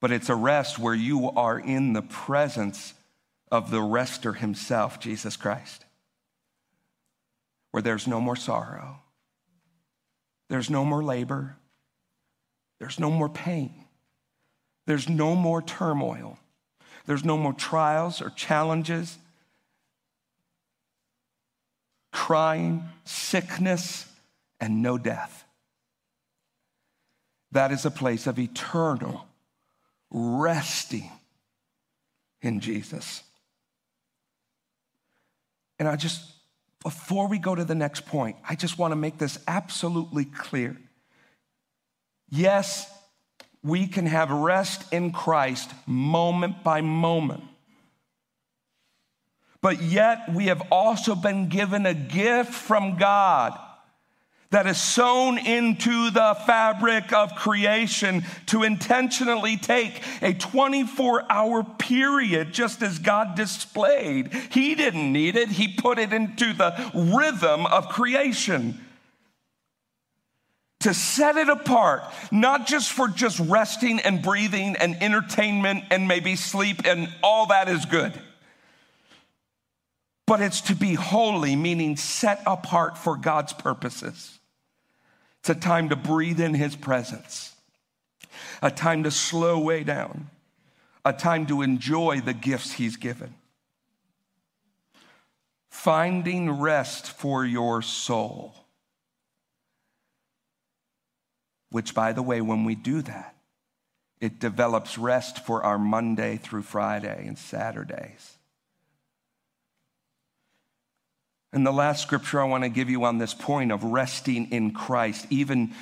But 0.00 0.12
it's 0.12 0.28
a 0.28 0.34
rest 0.34 0.78
where 0.78 0.94
you 0.94 1.30
are 1.30 1.58
in 1.58 1.92
the 1.92 2.02
presence 2.02 2.94
of 3.50 3.70
the 3.70 3.82
rester 3.82 4.32
Himself, 4.32 5.00
Jesus 5.00 5.36
Christ, 5.36 5.84
where 7.70 7.82
there's 7.82 8.06
no 8.06 8.20
more 8.20 8.36
sorrow, 8.36 9.00
there's 10.48 10.70
no 10.70 10.84
more 10.84 11.02
labor, 11.02 11.56
there's 12.78 12.98
no 12.98 13.10
more 13.10 13.28
pain, 13.28 13.84
there's 14.86 15.08
no 15.08 15.34
more 15.34 15.62
turmoil. 15.62 16.38
There's 17.06 17.24
no 17.24 17.36
more 17.36 17.52
trials 17.52 18.20
or 18.20 18.30
challenges, 18.30 19.18
crying, 22.12 22.84
sickness, 23.04 24.06
and 24.60 24.82
no 24.82 24.98
death. 24.98 25.44
That 27.52 27.72
is 27.72 27.84
a 27.84 27.90
place 27.90 28.26
of 28.26 28.38
eternal 28.38 29.26
resting 30.10 31.10
in 32.42 32.60
Jesus. 32.60 33.22
And 35.78 35.88
I 35.88 35.96
just, 35.96 36.22
before 36.82 37.28
we 37.28 37.38
go 37.38 37.54
to 37.54 37.64
the 37.64 37.74
next 37.74 38.06
point, 38.06 38.36
I 38.48 38.54
just 38.54 38.78
want 38.78 38.92
to 38.92 38.96
make 38.96 39.18
this 39.18 39.38
absolutely 39.46 40.24
clear. 40.24 40.76
Yes, 42.28 42.90
we 43.62 43.86
can 43.86 44.06
have 44.06 44.30
rest 44.30 44.92
in 44.92 45.12
Christ 45.12 45.70
moment 45.86 46.62
by 46.62 46.80
moment. 46.80 47.44
But 49.62 49.82
yet, 49.82 50.32
we 50.32 50.46
have 50.46 50.62
also 50.70 51.14
been 51.14 51.48
given 51.48 51.84
a 51.84 51.92
gift 51.92 52.54
from 52.54 52.96
God 52.96 53.58
that 54.50 54.66
is 54.66 54.80
sewn 54.80 55.38
into 55.38 56.10
the 56.10 56.36
fabric 56.44 57.12
of 57.12 57.34
creation 57.36 58.24
to 58.46 58.64
intentionally 58.64 59.56
take 59.56 60.02
a 60.22 60.34
24 60.34 61.30
hour 61.30 61.62
period, 61.62 62.52
just 62.52 62.82
as 62.82 62.98
God 62.98 63.36
displayed. 63.36 64.32
He 64.50 64.74
didn't 64.74 65.12
need 65.12 65.36
it, 65.36 65.50
He 65.50 65.68
put 65.68 65.98
it 65.98 66.12
into 66.12 66.52
the 66.52 66.90
rhythm 67.14 67.66
of 67.66 67.88
creation 67.88 68.80
to 70.80 70.94
set 70.94 71.36
it 71.36 71.48
apart, 71.48 72.02
not 72.32 72.66
just 72.66 72.90
for 72.90 73.06
just 73.06 73.38
resting 73.38 74.00
and 74.00 74.22
breathing 74.22 74.76
and 74.76 75.00
entertainment 75.02 75.84
and 75.90 76.08
maybe 76.08 76.34
sleep 76.36 76.80
and 76.84 77.08
all 77.22 77.46
that 77.46 77.68
is 77.68 77.84
good, 77.84 78.12
but 80.26 80.40
it's 80.40 80.62
to 80.62 80.74
be 80.74 80.94
holy, 80.94 81.54
meaning 81.54 81.96
set 81.96 82.42
apart 82.46 82.96
for 82.98 83.16
God's 83.16 83.52
purposes. 83.52 84.39
It's 85.40 85.50
a 85.50 85.54
time 85.54 85.88
to 85.88 85.96
breathe 85.96 86.40
in 86.40 86.54
His 86.54 86.76
presence, 86.76 87.54
a 88.62 88.70
time 88.70 89.02
to 89.04 89.10
slow 89.10 89.58
way 89.58 89.84
down, 89.84 90.30
a 91.04 91.12
time 91.12 91.46
to 91.46 91.62
enjoy 91.62 92.20
the 92.20 92.34
gifts 92.34 92.72
He's 92.72 92.96
given. 92.96 93.34
Finding 95.70 96.60
rest 96.60 97.10
for 97.10 97.44
your 97.44 97.82
soul 97.82 98.54
which, 101.70 101.94
by 101.94 102.12
the 102.12 102.22
way, 102.22 102.40
when 102.40 102.64
we 102.64 102.74
do 102.74 103.00
that, 103.02 103.34
it 104.20 104.38
develops 104.38 104.98
rest 104.98 105.44
for 105.46 105.62
our 105.62 105.78
Monday 105.78 106.36
through 106.36 106.62
Friday 106.62 107.24
and 107.26 107.38
Saturdays. 107.38 108.36
And 111.52 111.66
the 111.66 111.72
last 111.72 112.02
scripture 112.02 112.40
I 112.40 112.44
want 112.44 112.64
to 112.64 112.68
give 112.68 112.88
you 112.88 113.04
on 113.04 113.18
this 113.18 113.34
point 113.34 113.72
of 113.72 113.82
resting 113.82 114.50
in 114.52 114.72
Christ, 114.72 115.26
even 115.30 115.74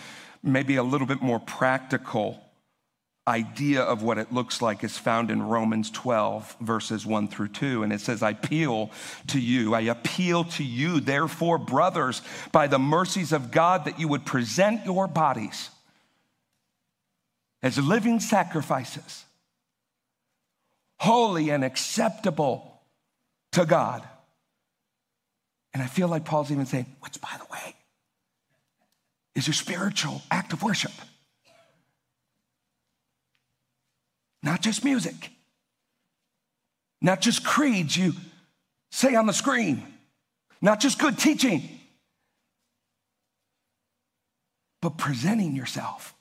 maybe 0.42 0.76
a 0.76 0.82
little 0.82 1.06
bit 1.06 1.20
more 1.20 1.38
practical 1.38 2.42
idea 3.26 3.82
of 3.82 4.02
what 4.02 4.16
it 4.16 4.32
looks 4.32 4.62
like 4.62 4.82
is 4.82 4.96
found 4.96 5.30
in 5.30 5.42
Romans 5.42 5.90
12, 5.90 6.56
verses 6.62 7.04
1 7.04 7.28
through 7.28 7.48
2. 7.48 7.82
And 7.82 7.92
it 7.92 8.00
says, 8.00 8.22
I 8.22 8.30
appeal 8.30 8.90
to 9.26 9.38
you, 9.38 9.74
I 9.74 9.82
appeal 9.82 10.44
to 10.44 10.64
you, 10.64 11.00
therefore, 11.00 11.58
brothers, 11.58 12.22
by 12.50 12.66
the 12.66 12.78
mercies 12.78 13.32
of 13.32 13.50
God, 13.50 13.84
that 13.84 14.00
you 14.00 14.08
would 14.08 14.24
present 14.24 14.86
your 14.86 15.06
bodies 15.06 15.68
as 17.62 17.76
living 17.76 18.20
sacrifices, 18.20 19.24
holy 20.98 21.50
and 21.50 21.64
acceptable 21.64 22.80
to 23.52 23.66
God 23.66 24.02
and 25.74 25.82
I 25.82 25.86
feel 25.86 26.08
like 26.08 26.24
Paul's 26.24 26.50
even 26.50 26.66
saying, 26.66 26.86
which, 27.00 27.20
by 27.20 27.30
the 27.38 27.46
way, 27.52 27.74
is 29.34 29.46
your 29.46 29.54
spiritual 29.54 30.22
act 30.30 30.52
of 30.52 30.62
worship. 30.62 30.92
Not 34.42 34.62
just 34.62 34.84
music, 34.84 35.30
not 37.00 37.20
just 37.20 37.44
creeds 37.44 37.96
you 37.96 38.12
say 38.90 39.14
on 39.14 39.26
the 39.26 39.32
screen, 39.32 39.82
not 40.60 40.80
just 40.80 40.98
good 40.98 41.18
teaching, 41.18 41.62
but 44.80 44.96
presenting 44.96 45.54
yourself 45.54 46.14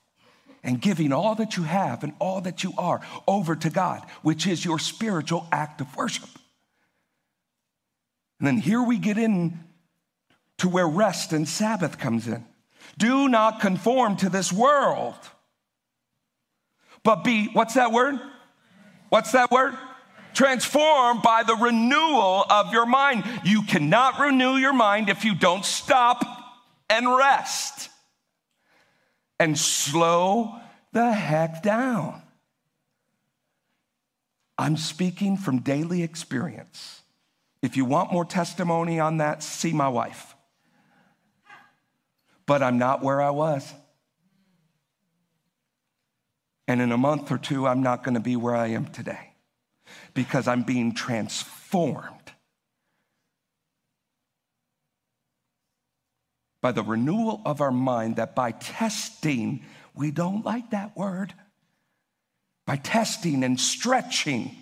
and 0.64 0.82
giving 0.82 1.14
all 1.14 1.36
that 1.36 1.58
you 1.58 1.64
have 1.64 2.04
and 2.04 2.14
all 2.20 2.42
that 2.42 2.64
you 2.64 2.74
are 2.78 3.02
over 3.28 3.56
to 3.56 3.70
God, 3.70 4.04
which 4.22 4.46
is 4.46 4.66
your 4.66 4.80
spiritual 4.80 5.48
act 5.52 5.80
of 5.82 5.96
worship. 5.96 6.30
And 8.40 8.48
then 8.48 8.58
here 8.58 8.82
we 8.82 8.98
get 8.98 9.18
in 9.18 9.60
to 10.60 10.70
where 10.70 10.88
rest 10.88 11.34
and 11.34 11.48
Sabbath 11.48 11.98
comes 11.98 12.28
in. 12.28 12.46
Do 12.98 13.28
not 13.28 13.60
conform 13.60 14.18
to 14.18 14.30
this 14.30 14.52
world, 14.52 15.16
but 17.04 17.24
be, 17.24 17.48
what's 17.54 17.76
that 17.76 17.92
word? 17.92 18.20
What's 19.10 19.32
that 19.32 19.52
word? 19.52 19.76
Transformed 20.34 21.22
by 21.22 21.44
the 21.44 21.56
renewal 21.56 22.46
of 22.50 22.74
your 22.74 22.86
mind. 22.86 23.24
You 23.44 23.64
cannot 23.64 24.20
renew 24.20 24.56
your 24.56 24.74
mind 24.74 25.10
if 25.10 25.26
you 25.26 25.36
don't 25.36 25.66
stop 25.66 26.26
and 26.90 27.16
rest 27.16 27.90
and 29.40 29.58
slow 29.58 30.56
the 30.92 31.12
heck 31.12 31.64
down. 31.64 32.22
I'm 34.58 34.78
speaking 34.78 35.38
from 35.38 35.60
daily 35.60 36.02
experience. 36.04 36.97
If 37.68 37.76
you 37.76 37.84
want 37.84 38.14
more 38.14 38.24
testimony 38.24 38.98
on 38.98 39.18
that, 39.18 39.44
see 39.44 39.74
my 39.74 39.90
wife. 39.90 40.38
But 42.46 42.64
I'm 42.64 42.78
not 42.78 43.04
where 43.04 43.22
I 43.22 43.32
was. 43.32 43.74
And 46.66 46.82
in 46.82 46.94
a 46.94 46.98
month 46.98 47.30
or 47.30 47.38
two, 47.38 47.68
I'm 47.68 47.84
not 47.84 48.06
going 48.06 48.14
to 48.14 48.22
be 48.22 48.38
where 48.38 48.56
I 48.56 48.68
am 48.68 48.86
today 48.86 49.34
because 50.14 50.48
I'm 50.48 50.64
being 50.64 50.94
transformed 50.94 52.32
by 56.62 56.72
the 56.72 56.84
renewal 56.84 57.42
of 57.46 57.60
our 57.60 57.74
mind, 57.74 58.16
that 58.16 58.34
by 58.34 58.52
testing, 58.52 59.66
we 59.94 60.12
don't 60.12 60.46
like 60.46 60.70
that 60.70 60.96
word, 60.96 61.34
by 62.66 62.78
testing 62.78 63.44
and 63.44 63.60
stretching 63.60 64.56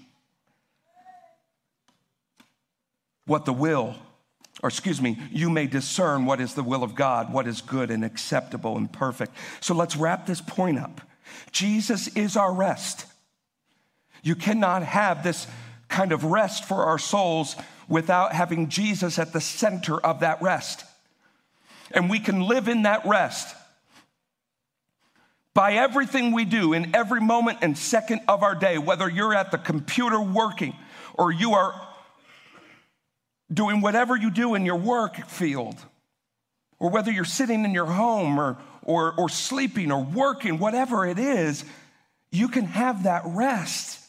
what 3.25 3.45
the 3.45 3.53
will, 3.53 3.95
or 4.61 4.69
excuse 4.69 5.01
me, 5.01 5.19
you 5.31 5.49
may 5.49 5.67
discern 5.67 6.25
what 6.25 6.39
is 6.39 6.53
the 6.53 6.63
will 6.63 6.83
of 6.83 6.95
God, 6.95 7.33
what 7.33 7.47
is 7.47 7.61
good 7.61 7.91
and 7.91 8.05
acceptable 8.05 8.77
and 8.77 8.91
perfect. 8.91 9.35
So 9.59 9.73
let's 9.73 9.95
wrap 9.95 10.25
this 10.25 10.41
point 10.41 10.79
up. 10.79 11.01
Jesus 11.51 12.07
is 12.09 12.38
our 12.38 12.53
rest. 12.53 13.05
You 14.23 14.35
cannot 14.35 14.83
have 14.83 15.23
this 15.23 15.47
kind 15.88 16.11
of 16.11 16.23
rest 16.23 16.65
for 16.65 16.85
our 16.85 16.97
souls 16.97 17.55
without 17.88 18.33
having 18.33 18.69
Jesus 18.69 19.19
at 19.19 19.33
the 19.33 19.41
center 19.41 19.99
of 19.99 20.21
that 20.21 20.41
rest. 20.41 20.85
And 21.91 22.09
we 22.09 22.19
can 22.19 22.41
live 22.41 22.67
in 22.67 22.83
that 22.83 23.05
rest 23.05 23.55
by 25.53 25.73
everything 25.73 26.31
we 26.31 26.43
do 26.43 26.73
in 26.73 26.95
every 26.95 27.21
moment 27.21 27.59
and 27.61 27.77
second 27.77 28.21
of 28.27 28.43
our 28.43 28.55
day, 28.55 28.77
whether 28.77 29.09
you're 29.09 29.33
at 29.33 29.51
the 29.51 29.57
computer 29.57 30.19
working 30.19 30.75
or 31.13 31.31
you 31.31 31.53
are 31.53 31.79
doing 33.53 33.81
whatever 33.81 34.15
you 34.15 34.31
do 34.31 34.55
in 34.55 34.65
your 34.65 34.77
work 34.77 35.27
field, 35.27 35.75
or 36.79 36.89
whether 36.89 37.12
you're 37.12 37.25
sitting 37.25 37.63
in 37.63 37.73
your 37.73 37.86
home 37.86 38.39
or, 38.39 38.58
or, 38.84 39.13
or 39.13 39.29
sleeping 39.29 39.91
or 39.91 40.03
working, 40.03 40.60
whatever 40.60 41.05
it 41.05 41.19
is, 41.19 41.63
you 42.31 42.47
can 42.47 42.65
have 42.65 43.03
that 43.03 43.21
rest 43.25 43.99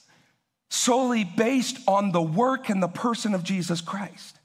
solely 0.68 1.24
based 1.24 1.78
on 1.86 2.12
the 2.12 2.22
work 2.22 2.68
and 2.68 2.82
the 2.82 2.88
person 2.88 3.34
of 3.34 3.44
Jesus 3.44 3.80
Christ. 3.80 4.38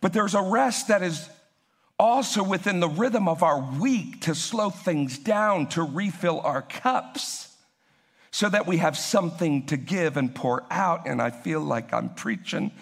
But 0.00 0.12
there's 0.12 0.34
a 0.34 0.42
rest 0.42 0.88
that 0.88 1.02
is 1.02 1.28
also 1.98 2.42
within 2.42 2.80
the 2.80 2.88
rhythm 2.88 3.28
of 3.28 3.42
our 3.42 3.60
week 3.78 4.22
to 4.22 4.34
slow 4.34 4.70
things 4.70 5.18
down, 5.18 5.66
to 5.68 5.82
refill 5.82 6.40
our 6.40 6.62
cups, 6.62 7.48
so 8.30 8.48
that 8.48 8.66
we 8.66 8.78
have 8.78 8.96
something 8.96 9.66
to 9.66 9.76
give 9.76 10.16
and 10.16 10.34
pour 10.34 10.64
out. 10.70 11.06
And 11.06 11.20
I 11.20 11.30
feel 11.30 11.60
like 11.60 11.92
I'm 11.92 12.08
preaching 12.14 12.72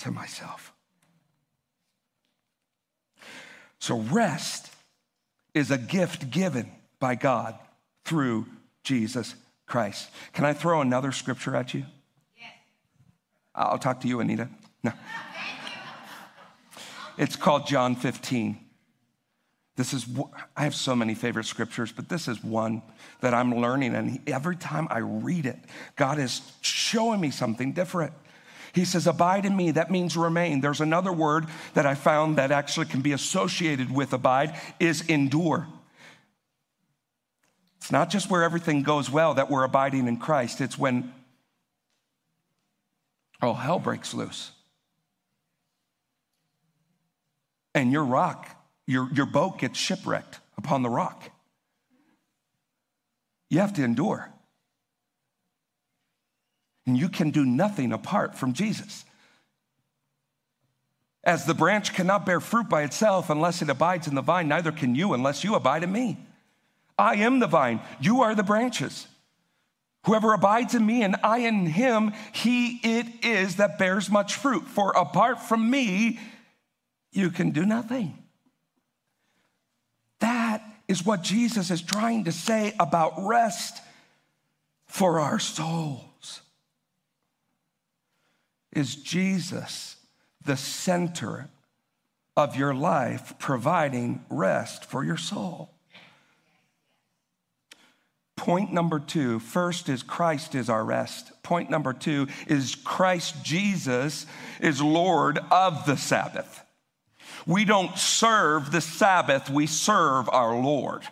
to 0.00 0.10
myself. 0.10 0.72
So, 3.78 3.98
rest 3.98 4.70
is 5.54 5.70
a 5.70 5.78
gift 5.78 6.30
given 6.30 6.70
by 6.98 7.14
God 7.14 7.58
through 8.04 8.46
Jesus 8.82 9.34
Christ. 9.66 10.10
Can 10.32 10.44
I 10.44 10.52
throw 10.52 10.80
another 10.80 11.12
scripture 11.12 11.56
at 11.56 11.72
you? 11.72 11.84
Yes. 12.38 12.52
I'll 13.54 13.78
talk 13.78 14.00
to 14.02 14.08
you, 14.08 14.20
Anita. 14.20 14.48
No. 14.82 14.92
It's 17.16 17.36
called 17.36 17.66
John 17.66 17.96
15. 17.96 18.58
This 19.76 19.92
is, 19.92 20.06
I 20.56 20.64
have 20.64 20.74
so 20.74 20.94
many 20.96 21.14
favorite 21.14 21.44
scriptures, 21.44 21.92
but 21.92 22.08
this 22.08 22.28
is 22.28 22.42
one 22.42 22.82
that 23.20 23.34
I'm 23.34 23.54
learning. 23.60 23.94
And 23.94 24.20
every 24.26 24.56
time 24.56 24.88
I 24.90 24.98
read 24.98 25.46
it, 25.46 25.58
God 25.96 26.18
is 26.18 26.42
showing 26.60 27.20
me 27.20 27.30
something 27.30 27.72
different. 27.72 28.12
He 28.72 28.84
says, 28.84 29.06
Abide 29.06 29.44
in 29.44 29.56
me. 29.56 29.72
That 29.72 29.90
means 29.90 30.16
remain. 30.16 30.60
There's 30.60 30.80
another 30.80 31.12
word 31.12 31.46
that 31.74 31.86
I 31.86 31.94
found 31.94 32.38
that 32.38 32.52
actually 32.52 32.86
can 32.86 33.00
be 33.00 33.12
associated 33.12 33.94
with 33.94 34.12
abide 34.12 34.58
is 34.78 35.02
endure. 35.02 35.66
It's 37.78 37.90
not 37.90 38.10
just 38.10 38.30
where 38.30 38.42
everything 38.42 38.82
goes 38.82 39.10
well 39.10 39.34
that 39.34 39.50
we're 39.50 39.64
abiding 39.64 40.06
in 40.06 40.18
Christ, 40.18 40.60
it's 40.60 40.78
when, 40.78 41.12
oh, 43.40 43.54
hell 43.54 43.78
breaks 43.78 44.14
loose. 44.14 44.52
And 47.74 47.90
your 47.92 48.04
rock, 48.04 48.48
your, 48.86 49.08
your 49.12 49.26
boat 49.26 49.58
gets 49.58 49.78
shipwrecked 49.78 50.40
upon 50.58 50.82
the 50.82 50.90
rock. 50.90 51.30
You 53.48 53.60
have 53.60 53.72
to 53.74 53.84
endure. 53.84 54.29
And 56.86 56.98
you 56.98 57.08
can 57.08 57.30
do 57.30 57.44
nothing 57.44 57.92
apart 57.92 58.34
from 58.34 58.52
Jesus. 58.52 59.04
As 61.22 61.44
the 61.44 61.54
branch 61.54 61.94
cannot 61.94 62.24
bear 62.24 62.40
fruit 62.40 62.68
by 62.68 62.82
itself 62.82 63.28
unless 63.28 63.60
it 63.60 63.68
abides 63.68 64.06
in 64.06 64.14
the 64.14 64.22
vine, 64.22 64.48
neither 64.48 64.72
can 64.72 64.94
you 64.94 65.12
unless 65.12 65.44
you 65.44 65.54
abide 65.54 65.82
in 65.82 65.92
me. 65.92 66.18
I 66.98 67.16
am 67.16 67.38
the 67.38 67.46
vine, 67.46 67.80
you 68.00 68.22
are 68.22 68.34
the 68.34 68.42
branches. 68.42 69.06
Whoever 70.04 70.32
abides 70.32 70.74
in 70.74 70.84
me 70.84 71.02
and 71.02 71.16
I 71.22 71.38
in 71.38 71.66
him, 71.66 72.12
he 72.32 72.80
it 72.82 73.24
is 73.24 73.56
that 73.56 73.78
bears 73.78 74.10
much 74.10 74.34
fruit. 74.34 74.66
For 74.66 74.92
apart 74.92 75.42
from 75.42 75.68
me, 75.68 76.18
you 77.12 77.30
can 77.30 77.50
do 77.50 77.66
nothing. 77.66 78.16
That 80.20 80.62
is 80.88 81.04
what 81.04 81.22
Jesus 81.22 81.70
is 81.70 81.82
trying 81.82 82.24
to 82.24 82.32
say 82.32 82.74
about 82.80 83.14
rest 83.18 83.80
for 84.86 85.20
our 85.20 85.38
soul. 85.38 86.09
Is 88.72 88.96
Jesus 88.96 89.96
the 90.44 90.56
center 90.56 91.48
of 92.36 92.56
your 92.56 92.74
life, 92.74 93.34
providing 93.38 94.24
rest 94.30 94.84
for 94.84 95.04
your 95.04 95.16
soul? 95.16 95.70
Point 98.36 98.72
number 98.72 98.98
two 98.98 99.38
first 99.38 99.88
is 99.88 100.02
Christ 100.02 100.54
is 100.54 100.70
our 100.70 100.84
rest. 100.84 101.30
Point 101.42 101.68
number 101.68 101.92
two 101.92 102.28
is 102.46 102.74
Christ 102.74 103.44
Jesus 103.44 104.24
is 104.60 104.80
Lord 104.80 105.38
of 105.50 105.84
the 105.84 105.96
Sabbath. 105.96 106.62
We 107.46 107.64
don't 107.64 107.98
serve 107.98 108.70
the 108.70 108.80
Sabbath, 108.80 109.50
we 109.50 109.66
serve 109.66 110.28
our 110.30 110.54
Lord. 110.54 111.06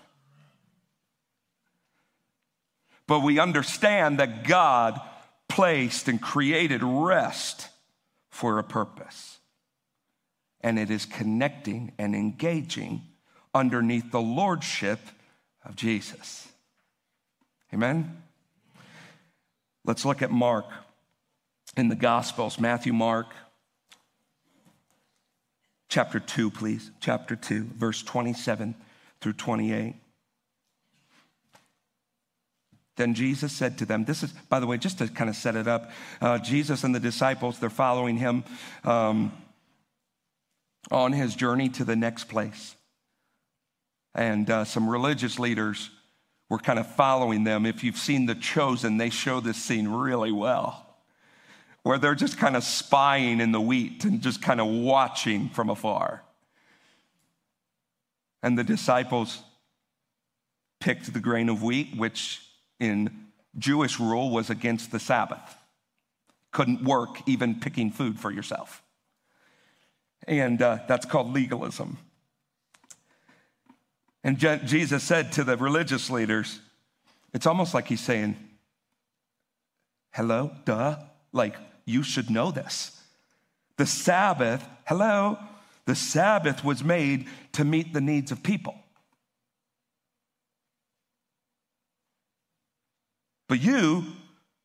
but 3.09 3.21
we 3.21 3.41
understand 3.41 4.21
that 4.21 4.45
God 4.45 5.01
placed 5.49 6.09
and 6.09 6.21
created 6.21 6.83
rest 6.83 7.69
for 8.31 8.59
a 8.59 8.65
purpose. 8.65 9.39
And 10.61 10.79
it 10.79 10.91
is 10.91 11.07
connecting 11.07 11.93
and 11.99 12.15
engaging 12.15 13.03
underneath 13.55 14.11
the 14.11 14.21
lordship 14.21 15.01
of 15.65 15.77
Jesus. 15.77 16.49
Amen? 17.73 18.23
Let's 19.85 20.05
look 20.05 20.23
at 20.23 20.31
Mark 20.31 20.67
in 21.77 21.89
the 21.89 21.97
Gospels 21.97 22.59
Matthew, 22.59 22.93
Mark, 22.93 23.27
chapter 25.89 26.21
2, 26.21 26.51
please. 26.51 26.91
Chapter 27.01 27.37
2, 27.37 27.65
verse 27.75 28.03
27 28.03 28.75
through 29.21 29.33
28. 29.35 29.95
Then 32.99 33.15
Jesus 33.15 33.53
said 33.53 33.79
to 33.79 33.87
them, 33.87 34.05
This 34.05 34.25
is, 34.25 34.33
by 34.51 34.59
the 34.59 34.67
way, 34.67 34.77
just 34.77 34.99
to 34.99 35.07
kind 35.07 35.31
of 35.31 35.37
set 35.37 35.55
it 35.55 35.69
up, 35.69 35.91
uh, 36.21 36.39
Jesus 36.39 36.83
and 36.83 36.93
the 36.93 37.01
disciples, 37.01 37.59
they're 37.59 37.71
following 37.71 38.17
him 38.17 38.43
um, 38.85 39.33
on 40.91 41.13
his 41.13 41.37
journey 41.37 41.69
to 41.71 41.85
the 41.85 41.95
next 41.95 42.25
place. 42.25 42.75
And 44.17 44.51
uh, 44.51 44.65
some 44.65 44.91
religious 44.91 45.39
leaders 45.39 45.91
were 46.51 46.59
kind 46.59 46.81
of 46.81 46.93
following 46.97 47.45
them. 47.45 47.67
If 47.67 47.85
you've 47.85 47.97
seen 47.97 48.27
The 48.27 48.35
Chosen, 48.35 48.97
they 48.97 49.11
show 49.11 49.39
this 49.39 49.57
scene 49.57 49.87
really 49.87 50.33
well, 50.33 50.85
where 51.85 51.99
they're 51.99 52.17
just 52.17 52.37
kind 52.37 52.57
of 52.57 52.65
spying 52.65 53.41
in 53.41 53.53
the 53.53 53.61
wheat 53.61 54.05
and 54.05 54.21
just 54.21 54.43
kind 54.43 54.61
of 54.61 54.67
watching 54.67 55.51
from 55.51 55.71
afar. 55.71 56.25
And 58.43 58.59
the 58.59 58.65
disciples 58.65 59.41
picked 60.81 61.13
the 61.13 61.21
grain 61.21 61.49
of 61.49 61.63
wheat, 61.63 61.97
which 61.97 62.43
in 62.81 63.29
Jewish 63.59 63.99
rule 63.99 64.31
was 64.31 64.51
against 64.51 64.91
the 64.93 65.01
Sabbath. 65.01 65.57
Couldn't 66.53 66.85
work 66.85 67.21
even 67.27 67.61
picking 67.61 67.91
food 67.91 68.19
for 68.19 68.31
yourself. 68.31 68.83
And 70.27 70.61
uh, 70.61 70.79
that's 70.89 71.07
called 71.07 71.33
legalism. 71.33 71.99
And 74.25 74.39
Je- 74.39 74.61
Jesus 74.65 75.03
said 75.03 75.33
to 75.33 75.45
the 75.45 75.57
religious 75.57 76.11
leaders, 76.11 76.61
it's 77.33 77.47
almost 77.47 77.75
like 77.75 77.87
he's 77.87 78.01
saying, 78.01 78.37
Hello, 80.13 80.51
duh, 80.65 80.97
like 81.33 81.55
you 81.85 82.03
should 82.03 82.31
know 82.31 82.51
this. 82.51 83.01
The 83.77 83.87
Sabbath, 83.87 84.67
hello, 84.87 85.39
the 85.85 85.95
Sabbath 85.95 86.65
was 86.65 86.83
made 86.83 87.27
to 87.53 87.65
meet 87.65 87.93
the 87.93 88.01
needs 88.01 88.33
of 88.33 88.43
people. 88.43 88.75
But 93.49 93.63
you 93.63 94.05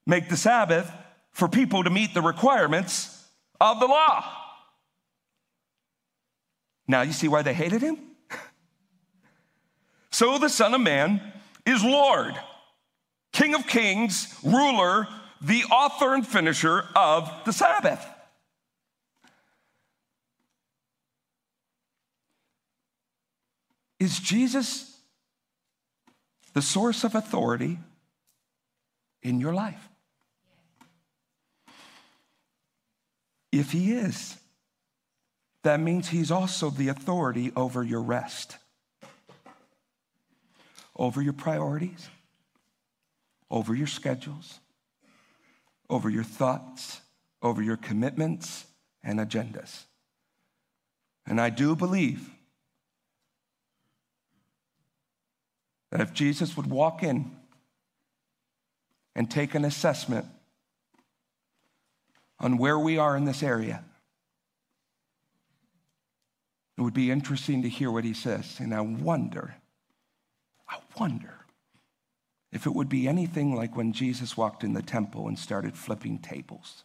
make 0.06 0.30
the 0.30 0.38
Sabbath 0.38 0.92
for 1.32 1.48
people 1.48 1.84
to 1.84 1.90
meet 1.90 2.14
the 2.14 2.22
requirements 2.22 3.26
of 3.60 3.80
the 3.80 3.88
law. 3.88 4.24
Now 6.88 7.02
you 7.02 7.14
see 7.14 7.30
why 7.30 7.42
they 7.42 7.54
hated 7.54 7.82
him? 7.82 7.98
so 10.12 10.38
the 10.38 10.50
Son 10.50 10.74
of 10.74 10.82
Man 10.82 11.22
is 11.66 11.84
Lord, 11.84 12.36
King 13.32 13.56
of 13.56 13.66
kings, 13.66 14.38
ruler, 14.44 15.08
the 15.42 15.64
author 15.66 16.14
and 16.14 16.28
finisher 16.28 16.86
of 16.96 17.32
the 17.46 17.54
Sabbath. 17.54 18.06
Is 24.00 24.20
Jesus 24.20 24.98
the 26.54 26.62
source 26.62 27.06
of 27.06 27.16
authority 27.16 27.80
in 29.24 29.40
your 29.40 29.54
life? 29.54 29.90
If 33.52 33.72
he 33.72 33.94
is, 33.94 34.38
that 35.64 35.80
means 35.80 36.10
he's 36.10 36.32
also 36.32 36.70
the 36.70 36.90
authority 36.90 37.52
over 37.56 37.84
your 37.84 38.02
rest, 38.02 38.58
over 40.96 41.22
your 41.22 41.34
priorities, 41.34 42.10
over 43.50 43.74
your 43.74 43.88
schedules, 43.88 44.60
over 45.90 46.10
your 46.10 46.24
thoughts, 46.24 47.02
over 47.42 47.62
your 47.62 47.78
commitments 47.78 48.66
and 49.04 49.20
agendas. 49.20 49.84
And 51.26 51.40
I 51.40 51.50
do 51.50 51.76
believe 51.76 52.30
that 55.92 56.02
if 56.02 56.14
Jesus 56.14 56.58
would 56.58 56.68
walk 56.68 57.04
in 57.04 57.32
and 59.16 59.30
take 59.30 59.56
an 59.56 59.66
assessment 59.66 60.26
on 62.40 62.58
where 62.58 62.80
we 62.80 62.98
are 62.98 63.16
in 63.16 63.26
this 63.26 63.44
area. 63.44 63.84
It 66.78 66.82
would 66.82 66.94
be 66.94 67.12
interesting 67.12 67.62
to 67.62 67.70
hear 67.70 67.92
what 67.92 68.04
he 68.04 68.14
says. 68.14 68.60
And 68.60 68.74
I 68.74 68.82
wonder, 68.82 69.56
I 70.68 70.78
wonder 71.00 71.46
if 72.52 72.66
it 72.66 72.74
would 72.74 72.90
be 72.90 73.08
anything 73.08 73.56
like 73.56 73.76
when 73.76 73.94
Jesus 73.94 74.36
walked 74.36 74.64
in 74.64 74.74
the 74.74 74.82
temple 74.82 75.28
and 75.28 75.38
started 75.38 75.78
flipping 75.78 76.20
tables. 76.20 76.84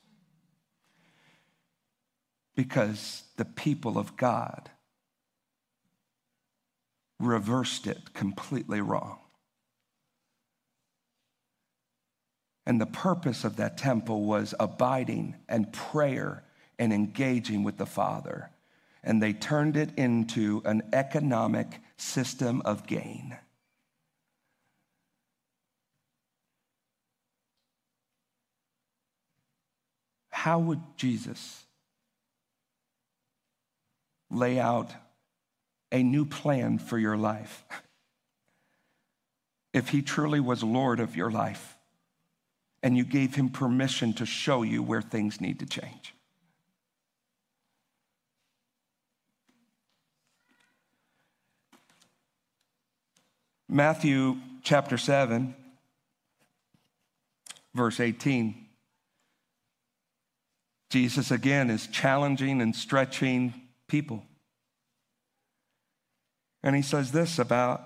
Because 2.55 3.23
the 3.37 3.45
people 3.45 3.99
of 3.99 4.17
God 4.17 4.71
reversed 7.19 7.87
it 7.87 8.13
completely 8.15 8.81
wrong. 8.81 9.19
And 12.69 12.79
the 12.79 12.85
purpose 12.85 13.45
of 13.45 13.57
that 13.57 13.79
temple 13.79 14.25
was 14.25 14.55
abiding 14.61 15.37
and 15.49 15.73
prayer 15.73 16.45
and 16.79 16.93
engaging 16.93 17.65
with 17.65 17.79
the 17.79 17.87
Father. 17.87 18.51
And 19.03 19.23
they 19.23 19.33
turned 19.33 19.79
it 19.79 19.89
into 19.97 20.61
an 20.67 20.83
economic 20.93 21.81
system 21.97 22.61
of 22.67 22.87
gain. 22.87 23.35
How 30.29 30.59
would 30.59 30.83
Jesus 30.99 31.65
lay 34.31 34.61
out 34.61 34.93
a 35.91 36.03
new 36.03 36.27
plan 36.27 36.77
for 36.77 36.99
your 36.99 37.17
life 37.17 37.65
if 39.73 39.89
he 39.89 40.03
truly 40.03 40.39
was 40.39 40.63
Lord 40.63 41.01
of 41.01 41.17
your 41.17 41.31
life? 41.31 41.78
And 42.83 42.97
you 42.97 43.05
gave 43.05 43.35
him 43.35 43.49
permission 43.49 44.13
to 44.15 44.27
show 44.27 44.63
you 44.63 44.83
where 44.83 45.03
things 45.03 45.41
need 45.41 45.59
to 45.59 45.67
change. 45.67 46.15
Matthew 53.69 54.37
chapter 54.63 54.97
7, 54.97 55.55
verse 57.75 58.01
18. 58.01 58.67
Jesus 60.91 61.31
again 61.31 61.69
is 61.69 61.87
challenging 61.87 62.63
and 62.63 62.75
stretching 62.75 63.53
people. 63.87 64.23
And 66.63 66.75
he 66.75 66.83
says 66.83 67.13
this 67.13 67.39
about 67.39 67.83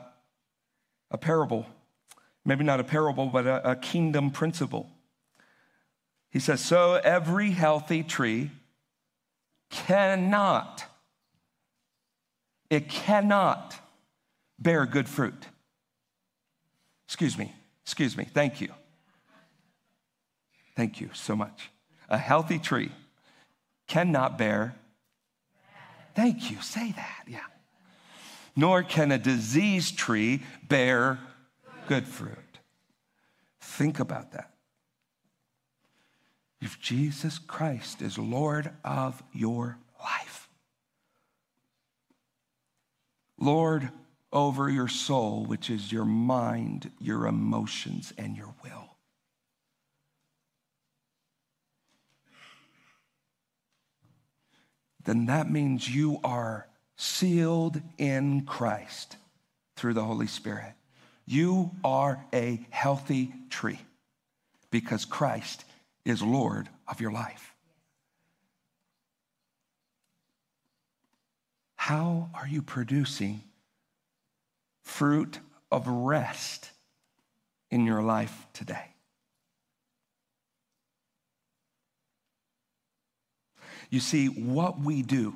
a 1.11 1.19
parable 1.19 1.67
maybe 2.45 2.65
not 2.65 2.81
a 2.81 2.85
parable, 2.85 3.27
but 3.27 3.47
a, 3.47 3.73
a 3.73 3.77
kingdom 3.77 4.31
principle. 4.31 4.91
He 6.31 6.39
says, 6.39 6.61
So 6.61 6.95
every 6.95 7.51
healthy 7.51 8.03
tree 8.03 8.51
cannot, 9.71 10.85
it 12.71 12.89
cannot 12.89 13.77
bear 14.59 14.87
good 14.87 15.09
fruit. 15.09 15.47
Excuse 17.07 17.37
me, 17.37 17.53
excuse 17.85 18.17
me, 18.17 18.25
thank 18.25 18.61
you. 18.61 18.69
Thank 20.75 21.01
you 21.01 21.11
so 21.13 21.37
much. 21.37 21.71
A 22.09 22.17
healthy 22.17 22.59
tree 22.59 22.91
cannot 23.87 24.39
bear, 24.39 24.75
thank 26.15 26.51
you, 26.51 26.63
say 26.63 26.93
that, 26.93 27.25
yeah. 27.27 27.41
Nor 28.57 28.83
can 28.83 29.13
a 29.13 29.19
diseased 29.19 29.99
tree 29.99 30.43
bear 30.67 31.19
good 31.93 32.09
fruit. 32.09 32.59
Think 33.61 34.01
about 34.01 34.33
that. 34.33 34.55
If 36.59 36.81
Jesus 36.81 37.39
Christ 37.39 38.01
is 38.01 38.17
Lord 38.17 38.71
of 38.83 39.23
your 39.35 39.77
life, 40.01 40.49
Lord 43.39 43.91
over 44.33 44.71
your 44.71 44.89
soul, 44.89 45.45
which 45.45 45.69
is 45.69 45.93
your 45.93 46.07
mind, 46.07 46.91
your 46.99 47.27
emotions, 47.27 48.15
and 48.17 48.39
your 48.39 48.55
will. 48.65 48.97
Then 55.05 55.27
that 55.27 55.51
means 55.51 55.95
you 55.95 56.21
are 56.25 56.69
sealed 56.97 57.83
in 57.99 58.47
Christ 58.47 59.19
through 59.77 59.93
the 59.93 60.05
Holy 60.05 60.27
Spirit. 60.27 60.73
You 61.27 61.71
are 61.85 62.25
a 62.33 62.65
healthy 62.71 63.33
tree 63.49 63.81
because 64.71 65.05
Christ 65.05 65.65
is 66.05 66.23
Lord 66.23 66.69
of 66.89 67.01
your 67.01 67.13
life. 67.13 67.55
How 71.77 72.31
are 72.35 72.47
you 72.47 72.63
producing 72.63 73.43
fruit 74.83 75.41
of 75.71 75.87
rest 75.87 76.71
in 77.71 77.87
your 77.87 78.03
life 78.03 78.47
today? 78.53 78.93
You 83.91 84.01
see, 84.01 84.27
what 84.27 84.81
we 84.81 85.03
do, 85.03 85.35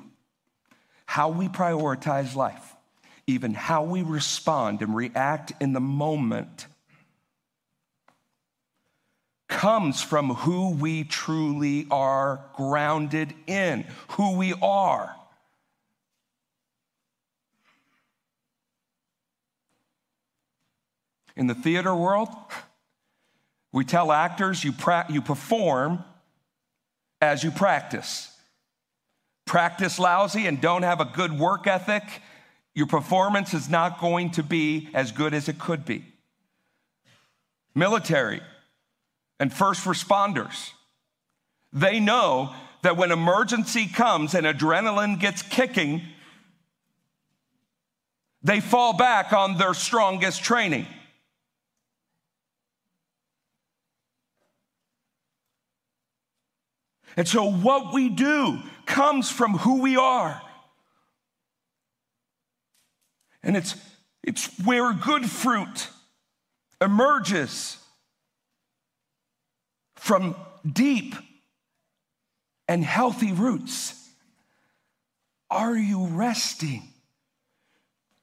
how 1.05 1.29
we 1.29 1.47
prioritize 1.47 2.33
life, 2.33 2.76
even 3.27 3.53
how 3.53 3.83
we 3.83 4.01
respond 4.01 4.81
and 4.81 4.95
react 4.95 5.51
in 5.59 5.73
the 5.73 5.79
moment, 5.81 6.65
comes 9.49 10.01
from 10.01 10.29
who 10.29 10.71
we 10.71 11.03
truly 11.03 11.87
are 11.91 12.41
grounded 12.55 13.33
in, 13.45 13.85
who 14.09 14.37
we 14.37 14.53
are. 14.61 15.13
In 21.35 21.47
the 21.47 21.55
theater 21.55 21.93
world, 21.93 22.29
we 23.71 23.85
tell 23.85 24.11
actors 24.11 24.63
you, 24.63 24.71
pra- 24.71 25.05
you 25.09 25.21
perform 25.21 26.03
as 27.21 27.43
you 27.43 27.51
practice 27.51 28.31
practice 29.47 29.97
lousy 29.97 30.45
and 30.45 30.61
don't 30.61 30.83
have 30.83 30.99
a 30.99 31.05
good 31.05 31.39
work 31.39 31.65
ethic, 31.65 32.03
your 32.77 32.85
performance 32.85 33.55
is 33.55 33.67
not 33.67 33.99
going 33.99 34.29
to 34.29 34.43
be 34.43 34.87
as 34.93 35.11
good 35.11 35.33
as 35.33 35.49
it 35.49 35.57
could 35.57 35.83
be. 35.83 36.05
Military 37.73 38.39
and 39.39 39.51
first 39.51 39.85
responders, 39.85 40.73
they 41.73 41.99
know 41.99 42.53
that 42.83 42.95
when 42.95 43.11
emergency 43.11 43.87
comes 43.87 44.35
and 44.35 44.45
adrenaline 44.45 45.19
gets 45.19 45.41
kicking, 45.41 46.03
they 48.43 48.59
fall 48.59 48.95
back 48.95 49.33
on 49.33 49.57
their 49.57 49.73
strongest 49.73 50.43
training. 50.43 50.85
And 57.15 57.27
so, 57.27 57.49
what 57.49 57.91
we 57.91 58.09
do 58.09 58.59
comes 58.85 59.31
from 59.31 59.57
who 59.57 59.81
we 59.81 59.97
are. 59.97 60.43
And 63.47 63.55
it's, 63.55 63.75
it's 64.21 64.45
where 64.65 64.91
good 64.91 65.27
fruit 65.27 65.87
emerges 66.81 67.77
from 69.95 70.35
deep 70.69 71.15
and 72.67 72.83
healthy 72.83 73.31
roots. 73.31 74.09
Are 75.49 75.77
you 75.77 76.07
resting 76.07 76.89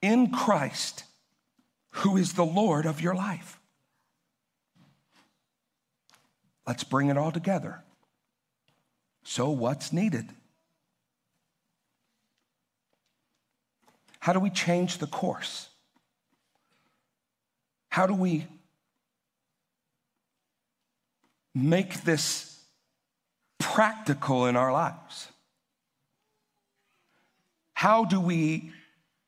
in 0.02 0.30
Christ, 0.30 1.04
who 1.90 2.18
is 2.18 2.34
the 2.34 2.44
Lord 2.44 2.84
of 2.84 3.00
your 3.00 3.14
life? 3.14 3.58
Let's 6.66 6.84
bring 6.84 7.08
it 7.08 7.16
all 7.16 7.32
together. 7.32 7.82
So, 9.22 9.48
what's 9.48 9.90
needed? 9.90 10.28
How 14.24 14.32
do 14.32 14.40
we 14.40 14.48
change 14.48 14.96
the 14.96 15.06
course? 15.06 15.68
How 17.90 18.06
do 18.06 18.14
we 18.14 18.46
make 21.54 22.04
this 22.04 22.58
practical 23.58 24.46
in 24.46 24.56
our 24.56 24.72
lives? 24.72 25.28
How 27.74 28.06
do 28.06 28.18
we 28.18 28.72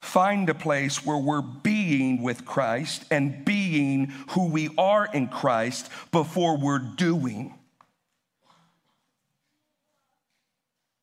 find 0.00 0.48
a 0.48 0.54
place 0.54 1.04
where 1.04 1.18
we're 1.18 1.42
being 1.42 2.22
with 2.22 2.46
Christ 2.46 3.04
and 3.10 3.44
being 3.44 4.14
who 4.30 4.48
we 4.48 4.70
are 4.78 5.06
in 5.12 5.28
Christ 5.28 5.90
before 6.10 6.56
we're 6.56 6.78
doing? 6.78 7.52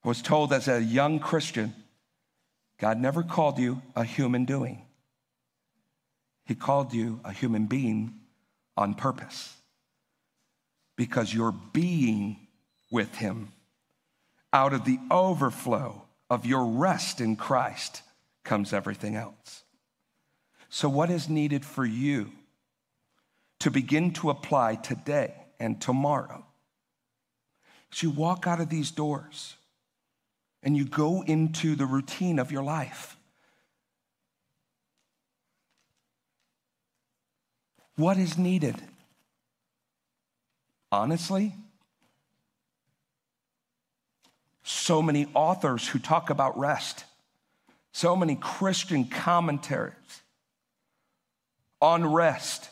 I 0.04 0.08
was 0.08 0.24
told 0.24 0.52
as 0.52 0.68
a 0.68 0.82
young 0.82 1.20
Christian 1.20 1.76
God 2.80 3.00
never 3.00 3.24
called 3.24 3.60
you 3.60 3.82
a 3.96 4.04
human 4.04 4.46
doing, 4.46 4.82
He 6.46 6.56
called 6.56 6.94
you 6.94 7.20
a 7.24 7.32
human 7.32 7.68
being 7.68 8.20
on 8.76 8.94
purpose 8.96 9.56
because 10.96 11.34
you're 11.34 11.56
being 11.74 12.48
with 12.92 13.16
Him 13.16 13.52
out 14.52 14.74
of 14.74 14.86
the 14.86 15.00
overflow 15.10 16.04
of 16.30 16.46
your 16.46 16.66
rest 16.66 17.20
in 17.20 17.36
Christ 17.36 18.04
comes 18.44 18.72
everything 18.72 19.16
else. 19.16 19.64
So, 20.70 20.88
what 20.90 21.10
is 21.10 21.30
needed 21.30 21.66
for 21.66 21.86
you 21.86 22.32
to 23.60 23.72
begin 23.72 24.12
to 24.14 24.30
apply 24.30 24.76
today 24.76 25.34
and 25.60 25.82
tomorrow? 25.82 26.46
As 27.92 28.02
you 28.02 28.10
walk 28.10 28.48
out 28.48 28.60
of 28.60 28.70
these 28.70 28.92
doors, 28.92 29.56
and 30.64 30.78
you 30.78 30.86
go 30.86 31.22
into 31.22 31.76
the 31.76 31.86
routine 31.86 32.40
of 32.40 32.52
your 32.52 32.64
life. 32.64 33.18
What 37.96 38.18
is 38.18 38.38
needed? 38.38 38.76
Honestly, 40.92 41.54
so 44.64 45.02
many 45.02 45.28
authors 45.34 45.88
who 45.88 46.00
talk 46.00 46.30
about 46.30 46.58
rest, 46.58 47.06
so 47.92 48.16
many 48.16 48.36
Christian 48.36 49.06
commentaries 49.06 49.94
on 51.82 52.06
rest 52.06 52.70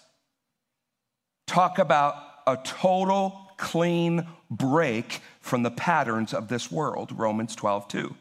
talk 1.45 1.79
about 1.79 2.15
a 2.47 2.57
total 2.63 3.40
clean 3.61 4.27
break 4.49 5.21
from 5.39 5.61
the 5.61 5.71
patterns 5.71 6.33
of 6.33 6.49
this 6.49 6.71
world, 6.71 7.17
Romans 7.17 7.55
12, 7.55 7.87
2. 7.87 8.15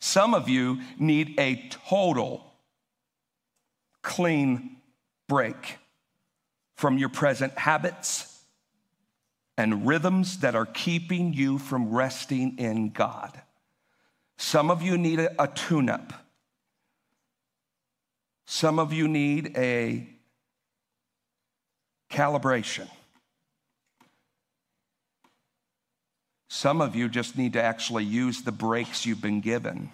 Some 0.00 0.34
of 0.34 0.48
you 0.48 0.80
need 0.98 1.38
a 1.38 1.68
total 1.88 2.44
clean 4.02 4.78
break 5.28 5.78
from 6.74 6.98
your 6.98 7.08
present 7.08 7.56
habits 7.56 8.42
and 9.56 9.86
rhythms 9.86 10.38
that 10.38 10.56
are 10.56 10.66
keeping 10.66 11.32
you 11.32 11.56
from 11.58 11.92
resting 11.94 12.58
in 12.58 12.90
God. 12.90 13.40
Some 14.38 14.72
of 14.72 14.82
you 14.82 14.98
need 14.98 15.20
a, 15.20 15.46
tune 15.54 15.88
up. 15.88 16.12
Some 18.44 18.80
of 18.80 18.92
you 18.92 19.06
need 19.06 19.56
a 19.56 20.08
calibration. 22.10 22.88
Some 26.54 26.82
of 26.82 26.94
you 26.94 27.08
just 27.08 27.38
need 27.38 27.54
to 27.54 27.62
actually 27.62 28.04
use 28.04 28.42
the 28.42 28.52
breaks 28.52 29.06
you've 29.06 29.22
been 29.22 29.40
given. 29.40 29.90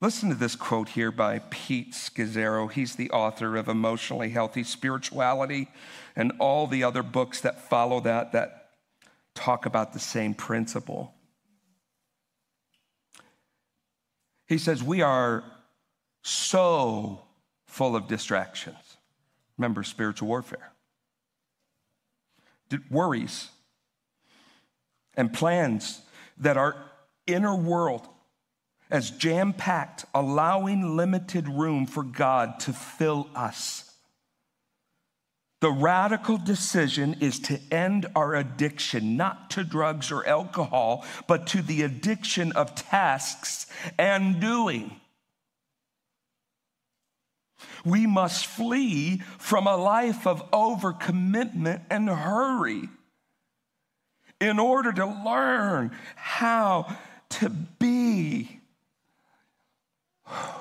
Listen 0.00 0.28
to 0.28 0.36
this 0.36 0.54
quote 0.54 0.90
here 0.90 1.10
by 1.10 1.40
Pete 1.50 1.92
Scazzero. 1.92 2.70
He's 2.70 2.94
the 2.94 3.10
author 3.10 3.56
of 3.56 3.66
Emotionally 3.66 4.30
Healthy 4.30 4.62
Spirituality 4.62 5.66
and 6.14 6.32
all 6.38 6.68
the 6.68 6.84
other 6.84 7.02
books 7.02 7.40
that 7.40 7.68
follow 7.68 7.98
that 8.02 8.30
that 8.30 8.68
talk 9.34 9.66
about 9.66 9.92
the 9.92 9.98
same 9.98 10.34
principle. 10.34 11.12
He 14.46 14.56
says, 14.56 14.84
We 14.84 15.02
are 15.02 15.42
so 16.22 17.22
full 17.66 17.96
of 17.96 18.06
distractions. 18.06 18.76
Remember 19.58 19.82
spiritual 19.82 20.28
warfare 20.28 20.70
worries 22.90 23.50
and 25.14 25.32
plans 25.32 26.02
that 26.38 26.56
our 26.56 26.76
inner 27.26 27.54
world 27.54 28.06
as 28.90 29.10
jam 29.10 29.52
packed, 29.52 30.04
allowing 30.14 30.96
limited 30.96 31.48
room 31.48 31.86
for 31.86 32.02
God 32.02 32.60
to 32.60 32.72
fill 32.72 33.28
us. 33.34 33.90
The 35.60 35.70
radical 35.70 36.36
decision 36.36 37.16
is 37.20 37.40
to 37.40 37.58
end 37.70 38.06
our 38.14 38.34
addiction, 38.34 39.16
not 39.16 39.50
to 39.52 39.64
drugs 39.64 40.12
or 40.12 40.26
alcohol, 40.26 41.04
but 41.26 41.46
to 41.48 41.62
the 41.62 41.82
addiction 41.82 42.52
of 42.52 42.74
tasks 42.74 43.66
and 43.98 44.38
doing. 44.38 45.00
We 47.84 48.06
must 48.06 48.46
flee 48.46 49.18
from 49.38 49.66
a 49.66 49.76
life 49.76 50.26
of 50.26 50.50
overcommitment 50.50 51.82
and 51.90 52.08
hurry 52.08 52.88
in 54.40 54.58
order 54.58 54.92
to 54.92 55.06
learn 55.06 55.92
how 56.16 56.96
to 57.30 57.48
be 57.48 58.60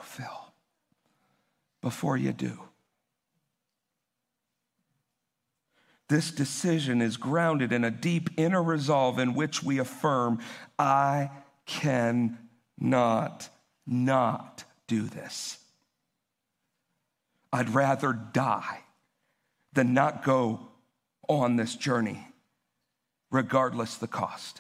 Phil, 0.03 0.53
before 1.81 2.17
you 2.17 2.31
do. 2.31 2.59
This 6.07 6.31
decision 6.31 7.01
is 7.01 7.17
grounded 7.17 7.73
in 7.73 7.83
a 7.83 7.89
deep 7.89 8.29
inner 8.37 8.61
resolve 8.61 9.17
in 9.17 9.33
which 9.33 9.63
we 9.63 9.79
affirm, 9.79 10.39
I 10.77 11.31
can 11.65 12.37
not 12.77 13.49
not 13.87 14.63
do 14.87 15.03
this. 15.03 15.57
I'd 17.55 17.69
rather 17.69 18.11
die 18.11 18.79
than 19.71 19.93
not 19.93 20.25
go 20.25 20.59
on 21.29 21.55
this 21.55 21.73
journey, 21.73 22.27
regardless 23.31 23.95
the 23.95 24.09
cost. 24.09 24.59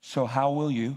So, 0.00 0.24
how 0.24 0.52
will 0.52 0.70
you 0.70 0.96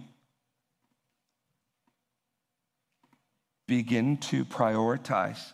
begin 3.68 4.16
to 4.20 4.46
prioritize 4.46 5.52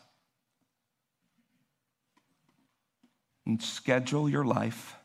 and 3.48 3.62
schedule 3.62 4.28
your 4.28 4.44
life 4.44 4.98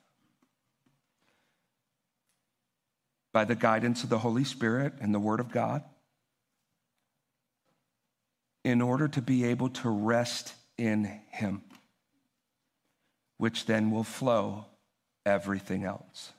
by 3.33 3.45
the 3.45 3.55
guidance 3.55 4.03
of 4.03 4.11
the 4.11 4.19
Holy 4.19 4.43
Spirit 4.43 4.95
and 5.01 5.15
the 5.15 5.21
Word 5.21 5.39
of 5.39 5.53
God 5.53 5.85
in 8.65 8.83
order 8.83 9.07
to 9.07 9.23
be 9.23 9.45
able 9.45 9.69
to 9.69 9.89
rest 9.89 10.55
in 10.77 11.05
Him, 11.31 11.63
which 13.39 13.65
then 13.67 13.93
will 13.93 14.05
flow 14.05 14.67
everything 15.25 15.85
else. 15.85 16.33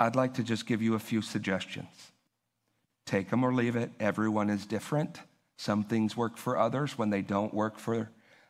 I'd 0.00 0.16
like 0.16 0.34
to 0.34 0.42
just 0.42 0.66
give 0.66 0.80
you 0.80 0.94
a 0.94 0.98
few 0.98 1.20
suggestions. 1.20 2.12
Take 3.04 3.28
them 3.28 3.44
or 3.44 3.52
leave 3.52 3.76
it. 3.76 3.90
Everyone 4.00 4.48
is 4.48 4.64
different. 4.64 5.20
Some 5.58 5.84
things 5.84 6.16
work 6.16 6.38
for 6.38 6.56
others 6.56 6.96
when 6.96 7.10
they 7.10 7.22
don't 7.22 7.52
work 7.52 7.78
for 7.78 8.08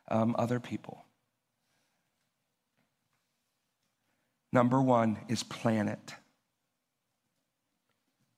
um, 0.09 0.35
other 0.37 0.59
people. 0.59 1.03
Number 4.51 4.81
one 4.81 5.17
is 5.27 5.43
plan 5.43 5.87
it. 5.87 6.13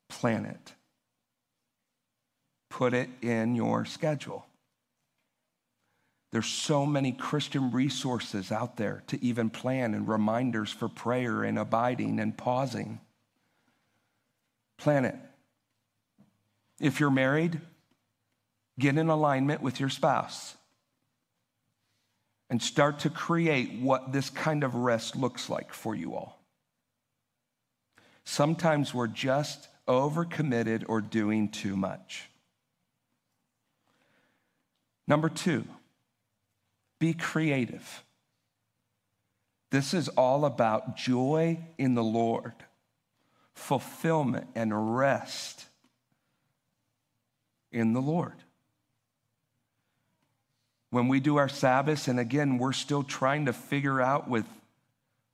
Plan 0.10 0.45
it. 0.45 0.73
Put 2.69 2.93
it 2.93 3.10
in 3.21 3.55
your 3.55 3.86
schedule. 3.86 4.45
There's 6.31 6.47
so 6.47 6.86
many 6.86 7.12
Christian 7.12 7.71
resources 7.71 8.51
out 8.51 8.77
there 8.77 9.03
to 9.07 9.23
even 9.23 9.49
plan 9.49 9.93
and 9.93 10.07
reminders 10.07 10.71
for 10.71 10.88
prayer 10.88 11.43
and 11.43 11.60
abiding 11.60 12.19
and 12.19 12.38
pausing. 12.38 13.01
Plan 14.77 15.03
it. 15.05 15.15
If 16.79 16.99
you're 16.99 17.12
married, 17.12 17.60
get 18.79 18.97
in 18.97 19.10
alignment 19.10 19.62
with 19.62 19.79
your 19.79 19.89
spouse 19.89 20.55
and 22.51 22.61
start 22.61 22.99
to 22.99 23.09
create 23.09 23.79
what 23.79 24.11
this 24.11 24.29
kind 24.29 24.65
of 24.65 24.75
rest 24.75 25.15
looks 25.15 25.49
like 25.49 25.73
for 25.73 25.95
you 25.95 26.13
all. 26.13 26.37
Sometimes 28.25 28.93
we're 28.93 29.07
just 29.07 29.69
overcommitted 29.87 30.83
or 30.89 30.99
doing 30.99 31.47
too 31.47 31.77
much. 31.77 32.29
Number 35.07 35.29
two, 35.29 35.63
be 36.99 37.13
creative. 37.13 38.03
This 39.69 39.93
is 39.93 40.09
all 40.09 40.43
about 40.43 40.97
joy 40.97 41.57
in 41.77 41.95
the 41.95 42.03
Lord, 42.03 42.53
fulfillment, 43.53 44.47
and 44.55 44.97
rest 44.97 45.67
in 47.71 47.93
the 47.93 48.01
Lord. 48.01 48.43
When 50.91 51.08
we 51.08 51.19
do 51.19 51.38
our 51.38 51.49
Sabbaths, 51.49 52.08
and 52.08 52.19
again, 52.19 52.58
we're 52.58 52.73
still 52.73 53.01
trying 53.01 53.45
to 53.45 53.54
figure 53.54 53.99
out 53.99 54.30
with 54.30 54.45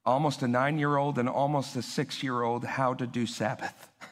almost 0.06 0.42
a 0.44 0.48
nine 0.48 0.78
year 0.80 0.96
old 0.96 1.18
and 1.18 1.28
almost 1.28 1.76
a 1.76 1.82
six 1.82 2.24
year 2.24 2.42
old 2.42 2.64
how 2.64 2.94
to 2.94 3.06
do 3.06 3.28
Sabbath. 3.28 3.90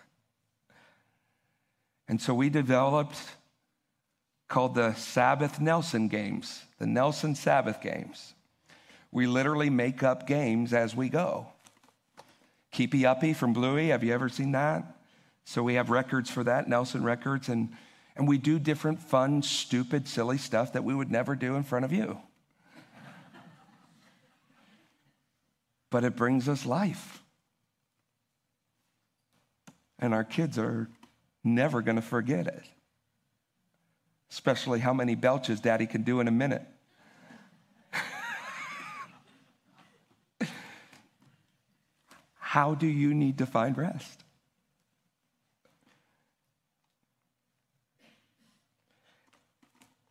And 2.07 2.21
so 2.21 2.35
we 2.35 2.49
developed 2.49 3.17
called 4.47 4.75
the 4.75 4.93
Sabbath 4.93 5.59
Nelson 5.59 6.07
Games, 6.07 6.63
the 6.77 6.85
Nelson 6.85 7.33
Sabbath 7.33 7.81
Games. 7.81 8.35
We 9.11 9.25
literally 9.25 9.71
make 9.71 10.03
up 10.03 10.27
games 10.27 10.71
as 10.71 10.95
we 10.95 11.09
go. 11.09 11.47
Keepy 12.71 13.07
Uppy 13.07 13.33
from 13.33 13.53
Bluey, 13.53 13.87
have 13.87 14.03
you 14.03 14.13
ever 14.13 14.29
seen 14.29 14.51
that? 14.51 14.83
So 15.45 15.63
we 15.63 15.75
have 15.75 15.89
records 15.89 16.29
for 16.29 16.43
that, 16.43 16.67
Nelson 16.67 17.03
Records, 17.03 17.49
and, 17.49 17.69
and 18.15 18.27
we 18.27 18.37
do 18.37 18.59
different 18.59 19.01
fun, 19.01 19.41
stupid, 19.41 20.07
silly 20.07 20.37
stuff 20.37 20.73
that 20.73 20.83
we 20.83 20.95
would 20.95 21.11
never 21.11 21.35
do 21.35 21.55
in 21.55 21.63
front 21.63 21.85
of 21.85 21.91
you. 21.91 22.17
but 25.89 26.03
it 26.03 26.15
brings 26.15 26.49
us 26.49 26.65
life. 26.65 27.21
And 29.99 30.13
our 30.13 30.23
kids 30.23 30.57
are 30.57 30.89
never 31.43 31.81
going 31.81 31.95
to 31.95 32.01
forget 32.01 32.47
it 32.47 32.63
especially 34.35 34.81
how 34.81 34.93
many 34.93 35.15
belches 35.15 35.61
daddy 35.61 35.85
can 35.85 36.03
do 36.03 36.19
in 36.19 36.27
a 36.27 36.31
minute. 36.31 36.67
how 42.37 42.75
do 42.75 42.85
you 42.85 43.13
need 43.13 43.37
to 43.37 43.45
find 43.45 43.77
rest? 43.77 44.24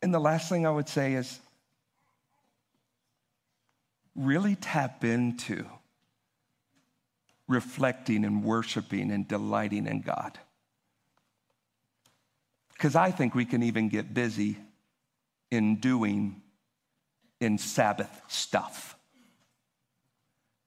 And 0.05 0.13
the 0.13 0.19
last 0.19 0.49
thing 0.49 0.67
I 0.67 0.69
would 0.69 0.87
say 0.87 1.15
is 1.15 1.39
really 4.15 4.55
tap 4.55 5.03
into 5.03 5.65
reflecting 7.47 8.23
and 8.23 8.43
worshiping 8.43 9.09
and 9.09 9.27
delighting 9.27 9.87
in 9.87 10.01
God. 10.01 10.37
Because 12.73 12.95
I 12.95 13.09
think 13.09 13.33
we 13.33 13.45
can 13.45 13.63
even 13.63 13.89
get 13.89 14.13
busy 14.13 14.57
in 15.49 15.77
doing 15.77 16.39
in 17.39 17.57
Sabbath 17.57 18.21
stuff. 18.27 18.95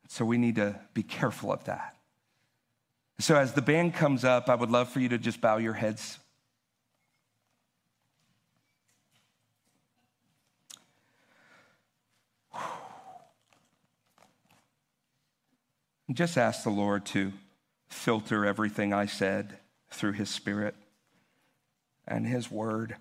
So 0.09 0.25
we 0.25 0.37
need 0.37 0.57
to 0.57 0.81
be 0.95 1.05
careful 1.05 1.53
of 1.53 1.63
that. 1.67 1.95
So 3.21 3.37
as 3.37 3.53
the 3.53 3.63
band 3.63 3.95
comes 3.95 4.25
up, 4.25 4.49
I 4.49 4.57
would 4.57 4.73
love 4.73 4.89
for 4.89 4.99
you 4.99 5.11
to 5.11 5.19
just 5.19 5.41
bow 5.41 5.59
your 5.59 5.75
heads. 5.75 6.19
Just 16.13 16.39
ask 16.39 16.65
the 16.65 16.71
Lord 16.71 17.05
to 17.07 17.33
filter 17.89 18.47
everything 18.47 18.93
I 18.93 19.07
said 19.07 19.59
through 19.91 20.13
His 20.13 20.31
Spirit 20.31 20.75
and 22.07 22.27
His 22.27 22.51
Word. 22.51 22.97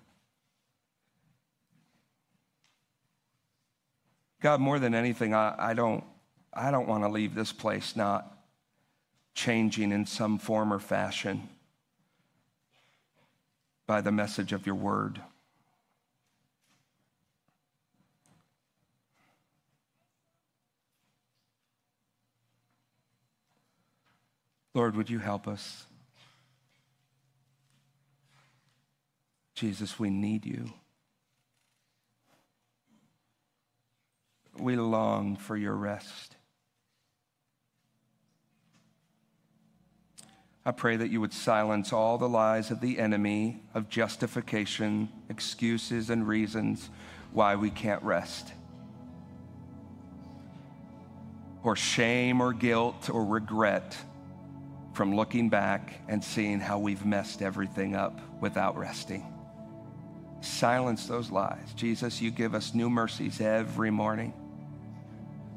God, 4.40 4.60
more 4.60 4.78
than 4.78 4.94
anything, 4.94 5.34
I, 5.34 5.54
I 5.58 5.74
don't, 5.74 6.04
I 6.52 6.70
don't 6.70 6.86
want 6.86 7.02
to 7.04 7.08
leave 7.08 7.34
this 7.34 7.52
place 7.52 7.96
not 7.96 8.38
changing 9.34 9.90
in 9.90 10.06
some 10.06 10.38
form 10.38 10.72
or 10.72 10.78
fashion 10.78 11.48
by 13.86 14.00
the 14.00 14.12
message 14.12 14.52
of 14.52 14.66
your 14.66 14.74
word. 14.74 15.20
Lord, 24.78 24.94
would 24.94 25.10
you 25.10 25.18
help 25.18 25.48
us? 25.48 25.86
Jesus, 29.56 29.98
we 29.98 30.08
need 30.08 30.46
you. 30.46 30.72
We 34.56 34.76
long 34.76 35.34
for 35.34 35.56
your 35.56 35.74
rest. 35.74 36.36
I 40.64 40.70
pray 40.70 40.94
that 40.94 41.10
you 41.10 41.20
would 41.20 41.32
silence 41.32 41.92
all 41.92 42.16
the 42.16 42.28
lies 42.28 42.70
of 42.70 42.80
the 42.80 43.00
enemy 43.00 43.60
of 43.74 43.88
justification, 43.88 45.08
excuses, 45.28 46.08
and 46.08 46.28
reasons 46.28 46.88
why 47.32 47.56
we 47.56 47.70
can't 47.70 48.04
rest. 48.04 48.52
Or 51.64 51.74
shame 51.74 52.40
or 52.40 52.52
guilt 52.52 53.10
or 53.10 53.24
regret 53.24 53.96
from 54.98 55.14
looking 55.14 55.48
back 55.48 56.00
and 56.08 56.24
seeing 56.24 56.58
how 56.58 56.76
we've 56.76 57.06
messed 57.06 57.40
everything 57.40 57.94
up 57.94 58.20
without 58.40 58.76
resting 58.76 59.32
silence 60.40 61.06
those 61.06 61.30
lies. 61.30 61.72
Jesus, 61.74 62.20
you 62.20 62.32
give 62.32 62.52
us 62.52 62.74
new 62.74 62.90
mercies 62.90 63.40
every 63.40 63.90
morning. 63.90 64.32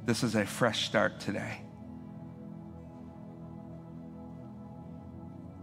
This 0.05 0.21
is 0.21 0.35
a 0.35 0.45
fresh 0.45 0.85
start 0.85 1.19
today. 1.19 1.61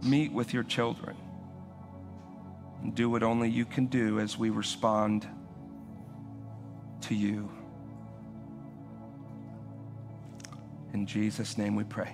Meet 0.01 0.33
with 0.33 0.53
your 0.53 0.63
children 0.63 1.15
and 2.81 2.93
do 2.93 3.09
what 3.09 3.23
only 3.23 3.49
you 3.49 3.65
can 3.65 3.85
do 3.85 4.19
as 4.19 4.37
we 4.37 4.49
respond 4.49 5.25
to 7.01 7.15
you. 7.15 7.49
In 10.93 11.05
Jesus' 11.05 11.57
name 11.57 11.75
we 11.75 11.85
pray. 11.85 12.13